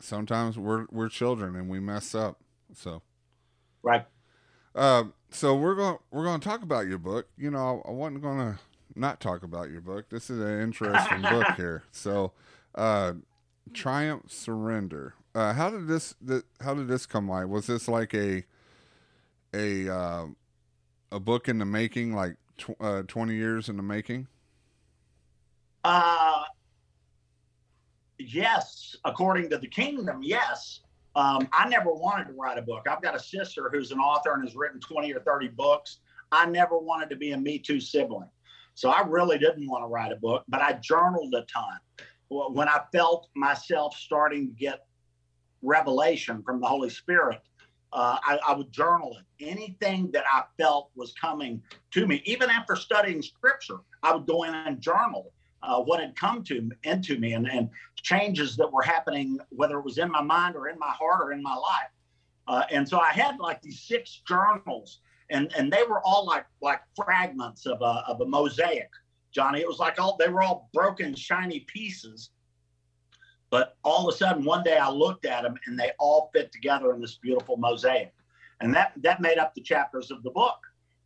sometimes 0.00 0.58
we're 0.58 0.86
we're 0.90 1.08
children 1.08 1.54
and 1.54 1.68
we 1.68 1.78
mess 1.78 2.14
up. 2.14 2.40
So 2.74 3.02
right. 3.82 4.04
Um, 4.74 5.14
so 5.30 5.54
we're 5.54 5.74
going 5.74 5.98
we're 6.10 6.24
going 6.24 6.40
to 6.40 6.48
talk 6.48 6.62
about 6.62 6.86
your 6.86 6.98
book. 6.98 7.28
You 7.36 7.50
know, 7.50 7.82
I, 7.84 7.90
I 7.90 7.92
wasn't 7.92 8.22
going 8.22 8.38
to 8.38 8.58
not 8.94 9.20
talk 9.20 9.42
about 9.42 9.70
your 9.70 9.80
book. 9.80 10.08
This 10.10 10.30
is 10.30 10.40
an 10.40 10.60
interesting 10.60 11.22
book 11.30 11.46
here. 11.56 11.84
So, 11.92 12.32
uh, 12.74 13.14
Triumphant 13.72 14.30
Surrender. 14.30 15.14
Uh, 15.34 15.52
how 15.52 15.68
did 15.70 15.86
this 15.86 16.14
th- 16.26 16.44
how 16.60 16.74
did 16.74 16.88
this 16.88 17.04
come 17.06 17.28
like? 17.28 17.46
Was 17.48 17.66
this 17.66 17.88
like 17.88 18.14
a 18.14 18.44
a 19.56 19.92
uh, 19.92 20.26
a 21.12 21.20
book 21.20 21.48
in 21.48 21.58
the 21.58 21.64
making, 21.64 22.14
like 22.14 22.36
tw- 22.58 22.80
uh, 22.80 23.02
twenty 23.06 23.34
years 23.34 23.68
in 23.68 23.76
the 23.76 23.82
making? 23.82 24.28
Uh 25.84 26.42
yes, 28.18 28.96
according 29.04 29.50
to 29.50 29.58
the 29.58 29.68
kingdom, 29.68 30.20
yes. 30.22 30.80
Um, 31.14 31.48
I 31.52 31.68
never 31.68 31.92
wanted 31.92 32.26
to 32.26 32.34
write 32.34 32.58
a 32.58 32.62
book. 32.62 32.86
I've 32.90 33.00
got 33.00 33.14
a 33.14 33.20
sister 33.20 33.70
who's 33.72 33.90
an 33.90 33.98
author 33.98 34.34
and 34.34 34.44
has 34.44 34.54
written 34.54 34.80
20 34.80 35.14
or 35.14 35.20
30 35.20 35.48
books. 35.48 36.00
I 36.30 36.44
never 36.44 36.78
wanted 36.78 37.08
to 37.10 37.16
be 37.16 37.32
a 37.32 37.38
Me 37.38 37.58
Too 37.58 37.80
sibling. 37.80 38.28
So 38.74 38.90
I 38.90 39.00
really 39.00 39.38
didn't 39.38 39.66
want 39.66 39.82
to 39.84 39.88
write 39.88 40.12
a 40.12 40.16
book, 40.16 40.44
but 40.48 40.60
I 40.60 40.74
journaled 40.74 41.34
a 41.34 41.42
ton. 41.42 41.78
When 42.28 42.68
I 42.68 42.80
felt 42.92 43.28
myself 43.34 43.96
starting 43.96 44.48
to 44.48 44.52
get 44.52 44.86
revelation 45.62 46.42
from 46.42 46.60
the 46.60 46.66
Holy 46.66 46.90
Spirit, 46.90 47.40
uh, 47.92 48.18
I, 48.22 48.38
I, 48.46 48.54
would 48.54 48.72
journal 48.72 49.16
it. 49.18 49.46
Anything 49.46 50.10
that 50.12 50.24
I 50.30 50.42
felt 50.58 50.90
was 50.96 51.12
coming 51.20 51.62
to 51.92 52.06
me, 52.06 52.22
even 52.24 52.50
after 52.50 52.76
studying 52.76 53.22
scripture, 53.22 53.78
I 54.02 54.14
would 54.14 54.26
go 54.26 54.42
in 54.42 54.54
and 54.54 54.80
journal 54.80 55.32
uh, 55.62 55.80
what 55.80 56.00
had 56.00 56.14
come 56.16 56.42
to 56.44 56.70
into 56.84 57.18
me 57.18 57.32
and, 57.32 57.48
and 57.48 57.68
changes 58.02 58.56
that 58.56 58.72
were 58.72 58.82
happening, 58.82 59.38
whether 59.50 59.78
it 59.78 59.84
was 59.84 59.98
in 59.98 60.10
my 60.10 60.22
mind 60.22 60.56
or 60.56 60.68
in 60.68 60.78
my 60.78 60.90
heart 60.90 61.20
or 61.22 61.32
in 61.32 61.42
my 61.42 61.54
life. 61.54 61.90
Uh, 62.48 62.62
and 62.70 62.88
so 62.88 62.98
I 62.98 63.10
had 63.10 63.38
like 63.40 63.60
these 63.62 63.80
six 63.80 64.22
journals, 64.26 65.00
and 65.30 65.52
and 65.56 65.72
they 65.72 65.82
were 65.82 66.00
all 66.04 66.24
like 66.24 66.46
like 66.60 66.80
fragments 66.94 67.66
of 67.66 67.80
a 67.82 68.04
of 68.06 68.20
a 68.20 68.26
mosaic, 68.26 68.90
Johnny. 69.32 69.60
It 69.60 69.66
was 69.66 69.80
like 69.80 70.00
all 70.00 70.16
they 70.16 70.28
were 70.28 70.42
all 70.42 70.70
broken, 70.72 71.14
shiny 71.14 71.60
pieces. 71.60 72.30
But 73.50 73.76
all 73.84 74.08
of 74.08 74.14
a 74.14 74.16
sudden, 74.16 74.44
one 74.44 74.64
day 74.64 74.76
I 74.76 74.90
looked 74.90 75.24
at 75.24 75.42
them, 75.42 75.56
and 75.66 75.78
they 75.78 75.92
all 75.98 76.30
fit 76.34 76.52
together 76.52 76.92
in 76.94 77.00
this 77.00 77.16
beautiful 77.16 77.56
mosaic, 77.56 78.12
and 78.60 78.74
that 78.74 78.92
that 78.98 79.20
made 79.20 79.38
up 79.38 79.54
the 79.54 79.60
chapters 79.60 80.10
of 80.10 80.22
the 80.22 80.30
book. 80.30 80.58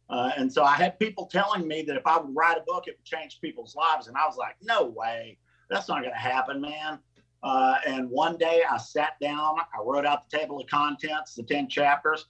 Uh, 0.09 0.33
and 0.37 0.53
so 0.53 0.64
I 0.64 0.74
had 0.74 0.98
people 0.98 1.26
telling 1.26 1.68
me 1.68 1.83
that 1.83 1.96
if 1.96 2.07
I 2.07 2.18
would 2.18 2.35
write 2.35 2.57
a 2.57 2.64
book, 2.66 2.88
it 2.88 2.96
would 2.98 3.05
change 3.05 3.40
people's 3.40 3.76
lives. 3.76 4.09
And 4.09 4.16
I 4.16 4.26
was 4.26 4.37
like, 4.37 4.57
no 4.61 4.87
way. 4.87 5.38
That's 5.68 5.88
not 5.88 6.00
going 6.00 6.12
to 6.12 6.18
happen, 6.18 6.61
man. 6.61 6.98
Uh, 7.44 7.76
and 7.87 8.11
one 8.11 8.37
day 8.37 8.62
I 8.68 8.76
sat 8.76 9.12
down, 9.20 9.57
I 9.59 9.83
wrote 9.85 10.05
out 10.05 10.29
the 10.29 10.37
table 10.37 10.61
of 10.61 10.66
contents, 10.66 11.35
the 11.35 11.44
10 11.44 11.68
chapters, 11.68 12.26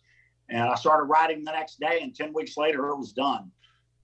and 0.51 0.63
I 0.63 0.75
started 0.75 1.05
writing 1.05 1.43
the 1.43 1.53
next 1.53 1.81
day. 1.81 2.01
And 2.03 2.15
10 2.15 2.35
weeks 2.35 2.59
later, 2.59 2.89
it 2.89 2.97
was 2.97 3.13
done, 3.13 3.51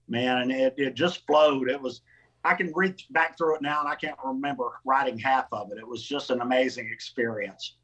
man. 0.07 0.39
And 0.39 0.51
it, 0.51 0.73
it 0.77 0.95
just 0.95 1.25
flowed. 1.27 1.69
It 1.69 1.79
was, 1.79 2.01
I 2.43 2.53
can 2.53 2.71
read 2.75 3.01
back 3.09 3.37
through 3.37 3.55
it 3.55 3.61
now 3.61 3.81
and 3.81 3.89
I 3.89 3.95
can't 3.95 4.17
remember 4.23 4.79
writing 4.85 5.17
half 5.17 5.47
of 5.51 5.71
it. 5.71 5.77
It 5.77 5.87
was 5.87 6.03
just 6.03 6.29
an 6.29 6.41
amazing 6.41 6.89
experience. 6.91 7.75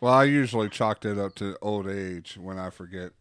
Well, 0.00 0.12
I 0.12 0.24
usually 0.24 0.68
chalked 0.68 1.04
it 1.04 1.18
up 1.18 1.34
to 1.36 1.56
old 1.62 1.88
age 1.88 2.36
when 2.40 2.58
I 2.58 2.70
forget 2.70 3.12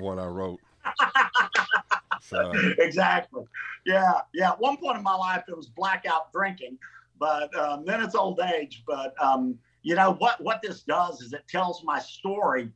what 0.00 0.18
I 0.18 0.26
wrote. 0.26 0.60
so. 2.20 2.52
Exactly. 2.78 3.44
Yeah. 3.86 4.20
Yeah. 4.32 4.52
At 4.52 4.60
one 4.60 4.76
point 4.76 4.96
in 4.96 5.02
my 5.02 5.14
life, 5.14 5.44
it 5.48 5.56
was 5.56 5.68
blackout 5.68 6.32
drinking, 6.32 6.78
but 7.18 7.54
um, 7.56 7.84
then 7.84 8.02
it's 8.02 8.14
old 8.14 8.40
age. 8.40 8.82
But 8.86 9.14
um, 9.22 9.58
you 9.82 9.94
know 9.94 10.14
what? 10.14 10.42
What 10.42 10.60
this 10.62 10.82
does 10.82 11.20
is 11.20 11.32
it 11.32 11.44
tells 11.48 11.84
my 11.84 12.00
story, 12.00 12.70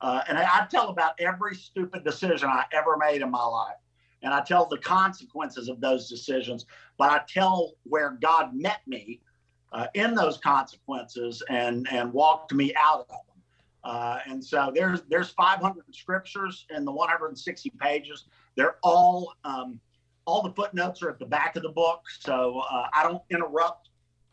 uh, 0.00 0.22
and 0.28 0.38
I, 0.38 0.42
I 0.42 0.66
tell 0.70 0.88
about 0.88 1.14
every 1.18 1.56
stupid 1.56 2.04
decision 2.04 2.48
I 2.48 2.64
ever 2.72 2.96
made 2.96 3.22
in 3.22 3.30
my 3.30 3.44
life, 3.44 3.76
and 4.22 4.34
I 4.34 4.40
tell 4.42 4.66
the 4.66 4.78
consequences 4.78 5.68
of 5.68 5.80
those 5.80 6.08
decisions. 6.08 6.66
But 6.98 7.10
I 7.10 7.22
tell 7.28 7.72
where 7.84 8.18
God 8.20 8.54
met 8.54 8.80
me 8.86 9.20
uh, 9.72 9.86
in 9.94 10.14
those 10.14 10.38
consequences 10.38 11.42
and 11.48 11.86
and 11.90 12.12
walked 12.12 12.52
me 12.52 12.74
out 12.76 13.00
of 13.00 13.08
them. 13.08 13.16
Uh, 13.82 14.18
and 14.26 14.44
so 14.44 14.70
there's 14.74 15.02
there's 15.08 15.30
500 15.30 15.84
scriptures 15.94 16.66
in 16.70 16.84
the 16.84 16.92
160 16.92 17.70
pages. 17.80 18.24
They're 18.56 18.76
all 18.82 19.32
um, 19.44 19.80
all 20.26 20.42
the 20.42 20.52
footnotes 20.52 21.02
are 21.02 21.10
at 21.10 21.18
the 21.18 21.26
back 21.26 21.56
of 21.56 21.62
the 21.62 21.70
book, 21.70 22.02
so 22.18 22.62
uh, 22.70 22.86
I 22.92 23.02
don't 23.02 23.22
interrupt 23.30 23.88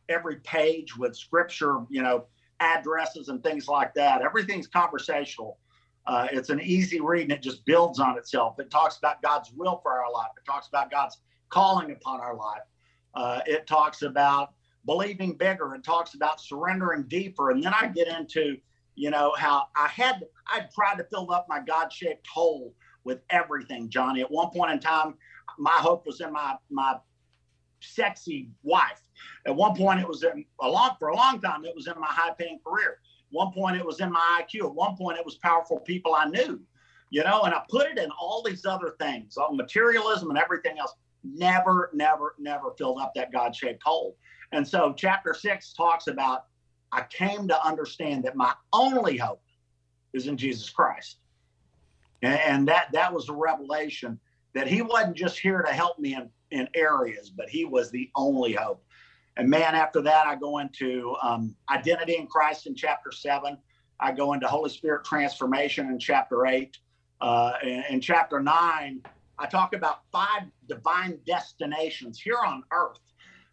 every 0.09 0.37
page 0.37 0.95
with 0.97 1.15
scripture, 1.15 1.79
you 1.89 2.01
know, 2.01 2.25
addresses 2.59 3.29
and 3.29 3.43
things 3.43 3.67
like 3.67 3.93
that. 3.93 4.21
Everything's 4.21 4.67
conversational. 4.67 5.57
Uh, 6.07 6.27
it's 6.31 6.49
an 6.49 6.61
easy 6.61 6.99
read 6.99 7.23
and 7.23 7.31
it 7.31 7.41
just 7.41 7.65
builds 7.65 7.99
on 7.99 8.17
itself. 8.17 8.59
It 8.59 8.71
talks 8.71 8.97
about 8.97 9.21
God's 9.21 9.51
will 9.53 9.79
for 9.83 9.91
our 9.91 10.11
life. 10.11 10.31
It 10.37 10.49
talks 10.49 10.67
about 10.67 10.89
God's 10.89 11.17
calling 11.49 11.91
upon 11.91 12.21
our 12.21 12.35
life. 12.35 12.63
Uh, 13.13 13.41
it 13.45 13.67
talks 13.67 14.01
about 14.01 14.53
believing 14.85 15.33
bigger. 15.33 15.75
It 15.75 15.83
talks 15.83 16.13
about 16.13 16.39
surrendering 16.39 17.03
deeper. 17.03 17.51
And 17.51 17.61
then 17.61 17.73
I 17.73 17.87
get 17.87 18.07
into 18.07 18.57
you 18.97 19.11
know, 19.11 19.33
how 19.37 19.67
I 19.75 19.87
had, 19.87 20.25
I 20.47 20.65
tried 20.73 20.97
to 20.97 21.03
fill 21.05 21.31
up 21.31 21.45
my 21.47 21.59
God 21.59 21.93
shaped 21.93 22.27
hole 22.27 22.73
with 23.03 23.19
everything, 23.29 23.89
Johnny. 23.89 24.21
At 24.21 24.31
one 24.31 24.49
point 24.49 24.71
in 24.71 24.79
time, 24.79 25.13
my 25.59 25.71
hope 25.71 26.05
was 26.05 26.19
in 26.19 26.33
my, 26.33 26.55
my 26.69 26.97
sexy 27.79 28.49
wife. 28.63 28.99
At 29.45 29.55
one 29.55 29.75
point, 29.75 29.99
it 29.99 30.07
was 30.07 30.23
in 30.23 30.43
a 30.61 30.67
long, 30.67 30.95
for 30.99 31.09
a 31.09 31.15
long 31.15 31.39
time, 31.39 31.63
it 31.63 31.75
was 31.75 31.87
in 31.87 31.93
my 31.99 32.07
high 32.07 32.33
paying 32.37 32.59
career. 32.65 32.97
One 33.31 33.51
point, 33.51 33.77
it 33.77 33.85
was 33.85 33.99
in 33.99 34.11
my 34.11 34.41
IQ. 34.41 34.65
At 34.65 34.73
one 34.73 34.95
point, 34.95 35.17
it 35.17 35.25
was 35.25 35.35
powerful 35.35 35.79
people 35.79 36.15
I 36.15 36.25
knew, 36.25 36.61
you 37.09 37.23
know, 37.23 37.41
and 37.43 37.53
I 37.53 37.61
put 37.69 37.87
it 37.87 37.97
in 37.97 38.09
all 38.19 38.41
these 38.41 38.65
other 38.65 38.95
things, 38.99 39.37
all 39.37 39.53
materialism 39.53 40.29
and 40.29 40.39
everything 40.39 40.79
else. 40.79 40.93
Never, 41.23 41.89
never, 41.93 42.35
never 42.39 42.71
filled 42.77 42.99
up 42.99 43.13
that 43.15 43.31
God 43.31 43.55
shaped 43.55 43.83
hole. 43.83 44.15
And 44.53 44.65
so, 44.65 44.93
chapter 44.95 45.33
six 45.33 45.73
talks 45.73 46.07
about 46.07 46.45
I 46.91 47.03
came 47.09 47.47
to 47.49 47.65
understand 47.65 48.23
that 48.23 48.35
my 48.35 48.53
only 48.71 49.17
hope 49.17 49.43
is 50.13 50.27
in 50.27 50.37
Jesus 50.37 50.69
Christ. 50.69 51.17
And, 52.21 52.39
and 52.39 52.67
that 52.67 52.91
that 52.93 53.13
was 53.13 53.29
a 53.29 53.33
revelation 53.33 54.19
that 54.53 54.67
he 54.67 54.81
wasn't 54.81 55.15
just 55.15 55.37
here 55.37 55.61
to 55.61 55.71
help 55.71 55.99
me 55.99 56.15
in, 56.15 56.29
in 56.51 56.67
areas, 56.73 57.29
but 57.29 57.49
he 57.49 57.65
was 57.65 57.91
the 57.91 58.09
only 58.15 58.53
hope. 58.53 58.83
And 59.37 59.49
man, 59.49 59.75
after 59.75 60.01
that, 60.01 60.27
I 60.27 60.35
go 60.35 60.57
into 60.59 61.15
um, 61.21 61.55
identity 61.69 62.17
in 62.17 62.27
Christ 62.27 62.67
in 62.67 62.75
chapter 62.75 63.11
seven. 63.11 63.57
I 63.99 64.11
go 64.11 64.33
into 64.33 64.47
Holy 64.47 64.69
Spirit 64.69 65.05
transformation 65.05 65.87
in 65.87 65.99
chapter 65.99 66.45
eight. 66.47 66.77
Uh, 67.21 67.53
in, 67.63 67.83
in 67.89 68.01
chapter 68.01 68.39
nine, 68.39 69.01
I 69.39 69.47
talk 69.47 69.73
about 69.73 70.01
five 70.11 70.43
divine 70.67 71.19
destinations 71.25 72.19
here 72.19 72.37
on 72.45 72.63
earth 72.71 72.99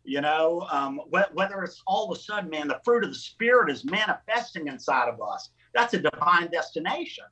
you 0.05 0.21
know, 0.21 0.67
um, 0.71 1.01
wh- 1.13 1.35
whether 1.35 1.63
it's 1.63 1.83
all 1.87 2.11
of 2.11 2.17
a 2.17 2.21
sudden, 2.21 2.51
man, 2.51 2.69
the 2.69 2.81
fruit 2.85 3.05
of 3.05 3.11
the 3.11 3.17
Spirit 3.17 3.71
is 3.71 3.85
manifesting 3.85 4.69
inside 4.69 5.09
of 5.09 5.21
us. 5.21 5.51
That's 5.75 5.95
a 5.95 5.99
divine 5.99 6.51
destination. 6.53 7.25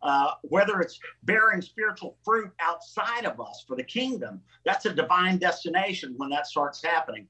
Uh, 0.00 0.32
whether 0.42 0.80
it's 0.80 1.00
bearing 1.24 1.60
spiritual 1.60 2.16
fruit 2.24 2.52
outside 2.60 3.24
of 3.24 3.40
us 3.40 3.64
for 3.66 3.76
the 3.76 3.82
kingdom, 3.82 4.40
that's 4.64 4.86
a 4.86 4.92
divine 4.92 5.38
destination 5.38 6.14
when 6.18 6.30
that 6.30 6.46
starts 6.46 6.80
happening. 6.84 7.26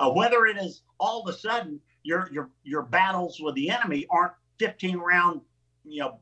Uh, 0.00 0.10
whether 0.10 0.46
it 0.46 0.56
is 0.56 0.82
all 0.98 1.22
of 1.22 1.32
a 1.32 1.38
sudden 1.38 1.78
your 2.02 2.28
your 2.32 2.50
your 2.64 2.82
battles 2.82 3.38
with 3.40 3.54
the 3.54 3.70
enemy 3.70 4.06
aren't 4.10 4.32
15 4.58 4.96
round, 4.96 5.42
you 5.84 6.00
know, 6.00 6.18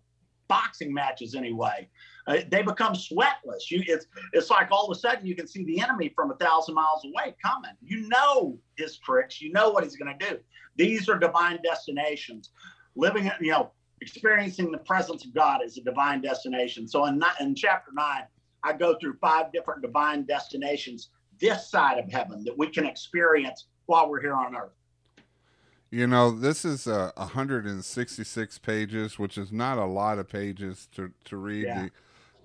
boxing 0.49 0.93
matches 0.93 1.35
anyway. 1.37 1.88
Uh, 2.27 2.38
they 2.51 2.62
become 2.62 2.93
sweatless. 2.93 3.71
You, 3.71 3.85
it's 3.87 4.07
it's 4.33 4.51
like 4.51 4.69
all 4.73 4.91
of 4.91 4.97
a 4.97 5.01
sudden 5.01 5.25
you 5.25 5.37
can 5.37 5.47
see 5.47 5.64
the 5.64 5.81
enemy 5.81 6.12
from 6.14 6.33
a 6.33 6.35
thousand 6.35 6.75
miles 6.75 7.05
away 7.05 7.37
coming. 7.41 7.71
You 7.81 8.09
know 8.09 8.59
his 8.77 8.99
tricks. 8.99 9.41
You 9.41 9.53
know 9.53 9.71
what 9.71 9.85
he's 9.85 9.97
going 9.97 10.19
to 10.19 10.31
do. 10.31 10.38
These 10.77 11.09
are 11.09 11.17
divine 11.17 11.61
destinations. 11.62 12.51
Living, 12.97 13.31
you 13.41 13.53
know, 13.53 13.71
experiencing 14.01 14.73
the 14.73 14.79
presence 14.79 15.25
of 15.25 15.33
God 15.33 15.61
is 15.64 15.79
a 15.79 15.83
divine 15.83 16.21
destination. 16.21 16.88
So 16.88 17.05
in 17.07 17.23
in 17.38 17.55
chapter 17.55 17.93
nine, 17.95 18.25
I 18.64 18.73
go 18.73 18.97
through 18.99 19.19
five 19.21 19.53
different 19.53 19.83
divine 19.83 20.25
destinations 20.25 21.11
this 21.40 21.70
side 21.70 21.98
of 21.98 22.11
heaven 22.11 22.44
that 22.44 22.57
we 22.57 22.68
can 22.68 22.87
experience 22.87 23.66
while 23.87 24.09
we're 24.09 24.20
here 24.20 24.35
on 24.35 24.57
earth. 24.57 24.72
You 25.90 26.07
know, 26.07 26.31
this 26.31 26.64
is 26.64 26.87
uh, 26.87 27.12
166 27.16 28.59
pages, 28.59 29.18
which 29.18 29.38
is 29.38 29.51
not 29.51 29.79
a 29.79 29.87
lot 29.87 30.18
of 30.18 30.29
pages 30.29 30.87
to, 30.94 31.11
to 31.24 31.37
read. 31.37 31.64
Yeah. 31.64 31.88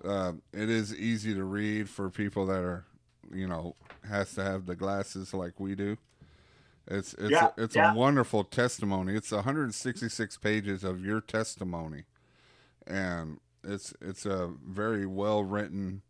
The, 0.01 0.09
uh, 0.09 0.31
it 0.53 0.69
is 0.69 0.95
easy 0.95 1.33
to 1.33 1.43
read 1.43 1.89
for 1.89 2.09
people 2.09 2.45
that 2.45 2.63
are, 2.63 2.85
you 3.33 3.47
know, 3.47 3.75
has 4.07 4.33
to 4.35 4.43
have 4.43 4.65
the 4.65 4.75
glasses 4.75 5.33
like 5.33 5.59
we 5.59 5.75
do. 5.75 5.97
It's 6.87 7.13
it's 7.13 7.31
yeah, 7.31 7.49
a, 7.57 7.63
it's 7.63 7.75
yeah. 7.75 7.93
a 7.93 7.95
wonderful 7.95 8.43
testimony. 8.43 9.15
It's 9.15 9.31
166 9.31 10.37
pages 10.37 10.83
of 10.83 11.03
your 11.03 11.21
testimony, 11.21 12.03
and 12.85 13.39
it's 13.63 13.93
it's 14.01 14.25
a 14.25 14.51
very 14.67 15.05
well 15.05 15.43
written, 15.43 16.01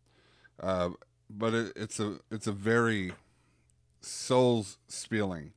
uh, 0.60 0.90
but 1.30 1.54
it, 1.54 1.72
it's 1.76 2.00
a 2.00 2.18
it's 2.30 2.46
a 2.46 2.52
very 2.52 3.12
soul 4.00 4.66
spilling 4.88 5.52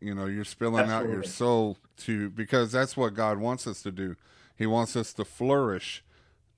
you 0.00 0.14
know, 0.14 0.26
you're 0.26 0.44
spilling 0.44 0.84
Absolutely. 0.84 1.10
out 1.10 1.14
your 1.14 1.22
soul 1.22 1.76
to 1.98 2.30
because 2.30 2.72
that's 2.72 2.96
what 2.96 3.14
God 3.14 3.38
wants 3.38 3.66
us 3.66 3.82
to 3.82 3.92
do. 3.92 4.16
He 4.56 4.66
wants 4.66 4.96
us 4.96 5.12
to 5.14 5.24
flourish 5.24 6.02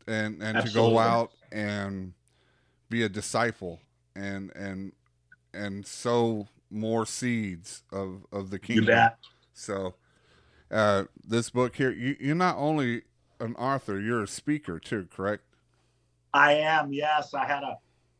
and 0.06 0.40
and 0.42 0.58
Absolutely. 0.58 0.70
to 0.70 0.94
go 0.94 0.98
out 0.98 1.32
and 1.50 2.14
be 2.88 3.02
a 3.02 3.08
disciple 3.08 3.80
and 4.14 4.54
and 4.54 4.92
and 5.52 5.84
sow 5.84 6.48
more 6.70 7.04
seeds 7.04 7.82
of 7.90 8.24
of 8.32 8.50
the 8.50 8.58
kingdom. 8.60 9.10
So 9.52 9.94
uh, 10.70 11.04
this 11.26 11.50
book 11.50 11.76
here, 11.76 11.90
you, 11.90 12.16
you're 12.18 12.34
not 12.34 12.56
only 12.56 13.02
an 13.40 13.54
author, 13.56 14.00
you're 14.00 14.22
a 14.22 14.28
speaker 14.28 14.78
too, 14.78 15.08
correct? 15.14 15.42
I 16.32 16.54
am. 16.54 16.92
Yes, 16.92 17.34
I 17.34 17.44
had 17.44 17.62
a 17.62 17.76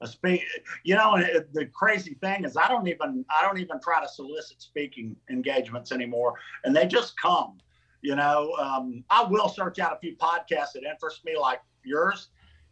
speak. 0.07 0.45
You 0.85 0.97
know, 0.97 1.17
the 1.53 1.67
crazy 1.67 2.15
thing 2.15 2.45
is, 2.45 2.57
I 2.57 2.69
don't 2.69 2.89
even 2.89 3.25
I 3.31 3.47
don't 3.47 3.59
even 3.59 3.81
try 3.81 4.01
to 4.03 4.09
solicit 4.09 4.61
speaking 4.63 5.17
engagements 5.31 5.93
anymore, 5.93 6.35
and 6.65 6.75
they 6.75 6.87
just 6.87 7.21
come. 7.21 7.59
You 8.03 8.17
know, 8.17 8.53
um, 8.59 9.05
I 9.11 9.23
will 9.23 9.49
search 9.49 9.79
out 9.79 9.93
a 9.93 9.99
few 9.99 10.17
podcasts 10.17 10.73
that 10.75 10.83
interest 10.83 11.25
me, 11.25 11.37
like 11.39 11.61
yours. 11.85 12.29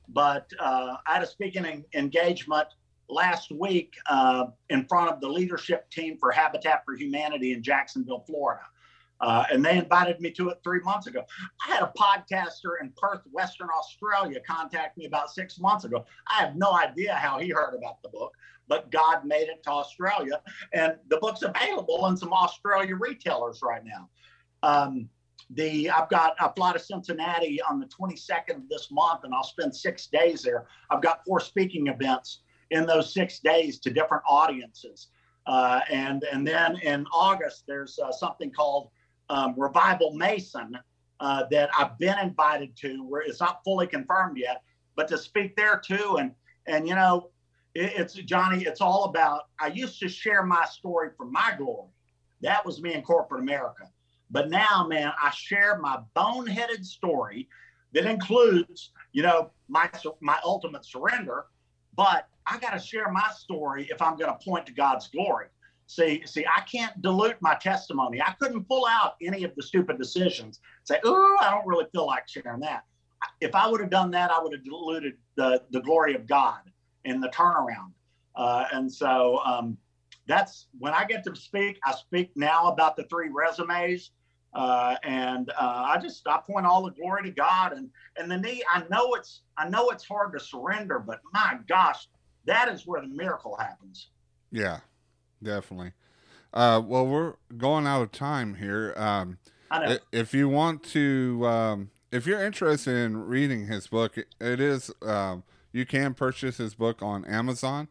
But 0.08 0.50
uh, 0.58 0.96
I 1.06 1.14
had 1.14 1.22
a 1.22 1.26
speaking 1.26 1.84
engagement 1.94 2.68
last 3.08 3.52
week 3.52 3.94
uh, 4.08 4.46
in 4.70 4.86
front 4.86 5.10
of 5.10 5.20
the 5.20 5.28
leadership 5.28 5.88
team 5.90 6.16
for 6.18 6.30
Habitat 6.30 6.82
for 6.84 6.94
Humanity 6.96 7.52
in 7.52 7.62
Jacksonville, 7.62 8.24
Florida. 8.26 8.62
Uh, 9.20 9.44
and 9.52 9.64
they 9.64 9.76
invited 9.76 10.20
me 10.20 10.30
to 10.30 10.48
it 10.48 10.58
three 10.64 10.80
months 10.80 11.06
ago. 11.06 11.24
I 11.66 11.74
had 11.74 11.82
a 11.82 11.92
podcaster 11.98 12.80
in 12.80 12.92
Perth, 12.96 13.20
Western 13.30 13.68
Australia, 13.68 14.40
contact 14.46 14.96
me 14.96 15.04
about 15.04 15.30
six 15.30 15.58
months 15.58 15.84
ago. 15.84 16.06
I 16.26 16.40
have 16.40 16.56
no 16.56 16.72
idea 16.72 17.14
how 17.14 17.38
he 17.38 17.50
heard 17.50 17.74
about 17.76 18.02
the 18.02 18.08
book, 18.08 18.32
but 18.66 18.90
God 18.90 19.24
made 19.24 19.48
it 19.48 19.62
to 19.64 19.70
Australia, 19.70 20.40
and 20.72 20.94
the 21.08 21.18
book's 21.18 21.42
available 21.42 22.06
in 22.06 22.16
some 22.16 22.32
Australia 22.32 22.96
retailers 22.96 23.60
right 23.62 23.82
now. 23.84 24.08
Um, 24.62 25.08
the 25.50 25.90
I've 25.90 26.08
got 26.08 26.34
I 26.40 26.50
fly 26.54 26.72
to 26.72 26.78
Cincinnati 26.78 27.60
on 27.62 27.80
the 27.80 27.86
22nd 27.86 28.56
of 28.56 28.68
this 28.68 28.88
month, 28.90 29.24
and 29.24 29.34
I'll 29.34 29.42
spend 29.42 29.74
six 29.74 30.06
days 30.06 30.42
there. 30.42 30.66
I've 30.90 31.02
got 31.02 31.24
four 31.26 31.40
speaking 31.40 31.88
events 31.88 32.40
in 32.70 32.86
those 32.86 33.12
six 33.12 33.40
days 33.40 33.78
to 33.80 33.90
different 33.90 34.22
audiences. 34.28 35.08
Uh, 35.46 35.80
and 35.90 36.24
and 36.32 36.46
then 36.46 36.76
in 36.82 37.04
August, 37.12 37.64
there's 37.66 37.98
uh, 37.98 38.12
something 38.12 38.50
called 38.50 38.90
um, 39.30 39.54
Revival 39.56 40.12
Mason 40.12 40.76
uh, 41.20 41.44
that 41.50 41.70
I've 41.78 41.98
been 41.98 42.18
invited 42.18 42.76
to, 42.78 43.04
where 43.04 43.22
it's 43.22 43.40
not 43.40 43.62
fully 43.64 43.86
confirmed 43.86 44.36
yet, 44.36 44.62
but 44.96 45.08
to 45.08 45.16
speak 45.16 45.56
there 45.56 45.78
too. 45.78 46.16
And 46.18 46.32
and 46.66 46.86
you 46.86 46.94
know, 46.94 47.30
it, 47.74 47.92
it's 47.96 48.14
Johnny. 48.14 48.64
It's 48.64 48.80
all 48.80 49.04
about. 49.04 49.44
I 49.58 49.68
used 49.68 49.98
to 50.00 50.08
share 50.08 50.42
my 50.42 50.66
story 50.66 51.10
for 51.16 51.24
my 51.24 51.54
glory. 51.56 51.88
That 52.42 52.64
was 52.66 52.82
me 52.82 52.94
in 52.94 53.02
corporate 53.02 53.42
America. 53.42 53.88
But 54.30 54.50
now, 54.50 54.86
man, 54.88 55.12
I 55.22 55.30
share 55.30 55.78
my 55.78 55.98
boneheaded 56.16 56.84
story 56.84 57.48
that 57.92 58.06
includes, 58.06 58.90
you 59.12 59.22
know, 59.22 59.50
my 59.68 59.88
my 60.20 60.38
ultimate 60.44 60.84
surrender. 60.84 61.46
But 61.96 62.28
I 62.46 62.58
got 62.58 62.72
to 62.72 62.78
share 62.78 63.10
my 63.10 63.30
story 63.36 63.88
if 63.90 64.00
I'm 64.02 64.16
going 64.16 64.30
to 64.30 64.44
point 64.44 64.66
to 64.66 64.72
God's 64.72 65.08
glory. 65.08 65.46
See, 65.90 66.22
see, 66.24 66.46
I 66.46 66.60
can't 66.60 67.02
dilute 67.02 67.38
my 67.40 67.56
testimony. 67.56 68.22
I 68.22 68.30
couldn't 68.38 68.68
pull 68.68 68.86
out 68.86 69.16
any 69.20 69.42
of 69.42 69.52
the 69.56 69.62
stupid 69.64 69.98
decisions. 69.98 70.60
Say, 70.84 71.00
oh, 71.02 71.36
I 71.40 71.50
don't 71.50 71.66
really 71.66 71.86
feel 71.90 72.06
like 72.06 72.28
sharing 72.28 72.60
that. 72.60 72.84
If 73.40 73.56
I 73.56 73.66
would 73.66 73.80
have 73.80 73.90
done 73.90 74.12
that, 74.12 74.30
I 74.30 74.40
would 74.40 74.52
have 74.52 74.64
diluted 74.64 75.14
the 75.34 75.64
the 75.72 75.80
glory 75.80 76.14
of 76.14 76.28
God 76.28 76.60
in 77.04 77.20
the 77.20 77.26
turnaround. 77.30 77.90
Uh, 78.36 78.66
and 78.72 78.90
so 78.90 79.40
um, 79.44 79.76
that's 80.28 80.68
when 80.78 80.94
I 80.94 81.04
get 81.06 81.24
to 81.24 81.34
speak. 81.34 81.80
I 81.84 81.92
speak 81.92 82.30
now 82.36 82.68
about 82.68 82.96
the 82.96 83.02
three 83.10 83.28
resumes, 83.28 84.12
uh, 84.54 84.94
and 85.02 85.50
uh, 85.50 85.86
I 85.88 85.98
just 85.98 86.24
I 86.28 86.38
point 86.38 86.66
all 86.66 86.84
the 86.84 86.92
glory 86.92 87.24
to 87.24 87.32
God. 87.32 87.72
And 87.72 87.90
and 88.16 88.30
the 88.30 88.38
knee. 88.38 88.62
I 88.72 88.84
know 88.92 89.14
it's 89.14 89.40
I 89.58 89.68
know 89.68 89.90
it's 89.90 90.04
hard 90.04 90.34
to 90.34 90.40
surrender, 90.40 91.00
but 91.00 91.18
my 91.32 91.58
gosh, 91.68 92.06
that 92.44 92.68
is 92.68 92.86
where 92.86 93.00
the 93.00 93.08
miracle 93.08 93.56
happens. 93.56 94.10
Yeah, 94.52 94.78
definitely. 95.42 95.92
Uh, 96.52 96.82
well, 96.84 97.06
we're 97.06 97.34
going 97.56 97.86
out 97.86 98.02
of 98.02 98.12
time 98.12 98.56
here. 98.56 98.92
Um, 98.96 99.38
if 100.12 100.34
you 100.34 100.48
want 100.48 100.82
to, 100.84 101.46
um, 101.46 101.90
if 102.10 102.26
you're 102.26 102.44
interested 102.44 102.96
in 102.96 103.26
reading 103.26 103.68
his 103.68 103.86
book, 103.86 104.18
it, 104.18 104.26
is 104.40 104.90
um, 105.02 105.44
you 105.72 105.86
can 105.86 106.14
purchase 106.14 106.56
his 106.56 106.74
book 106.74 107.00
on 107.02 107.24
Amazon. 107.24 107.86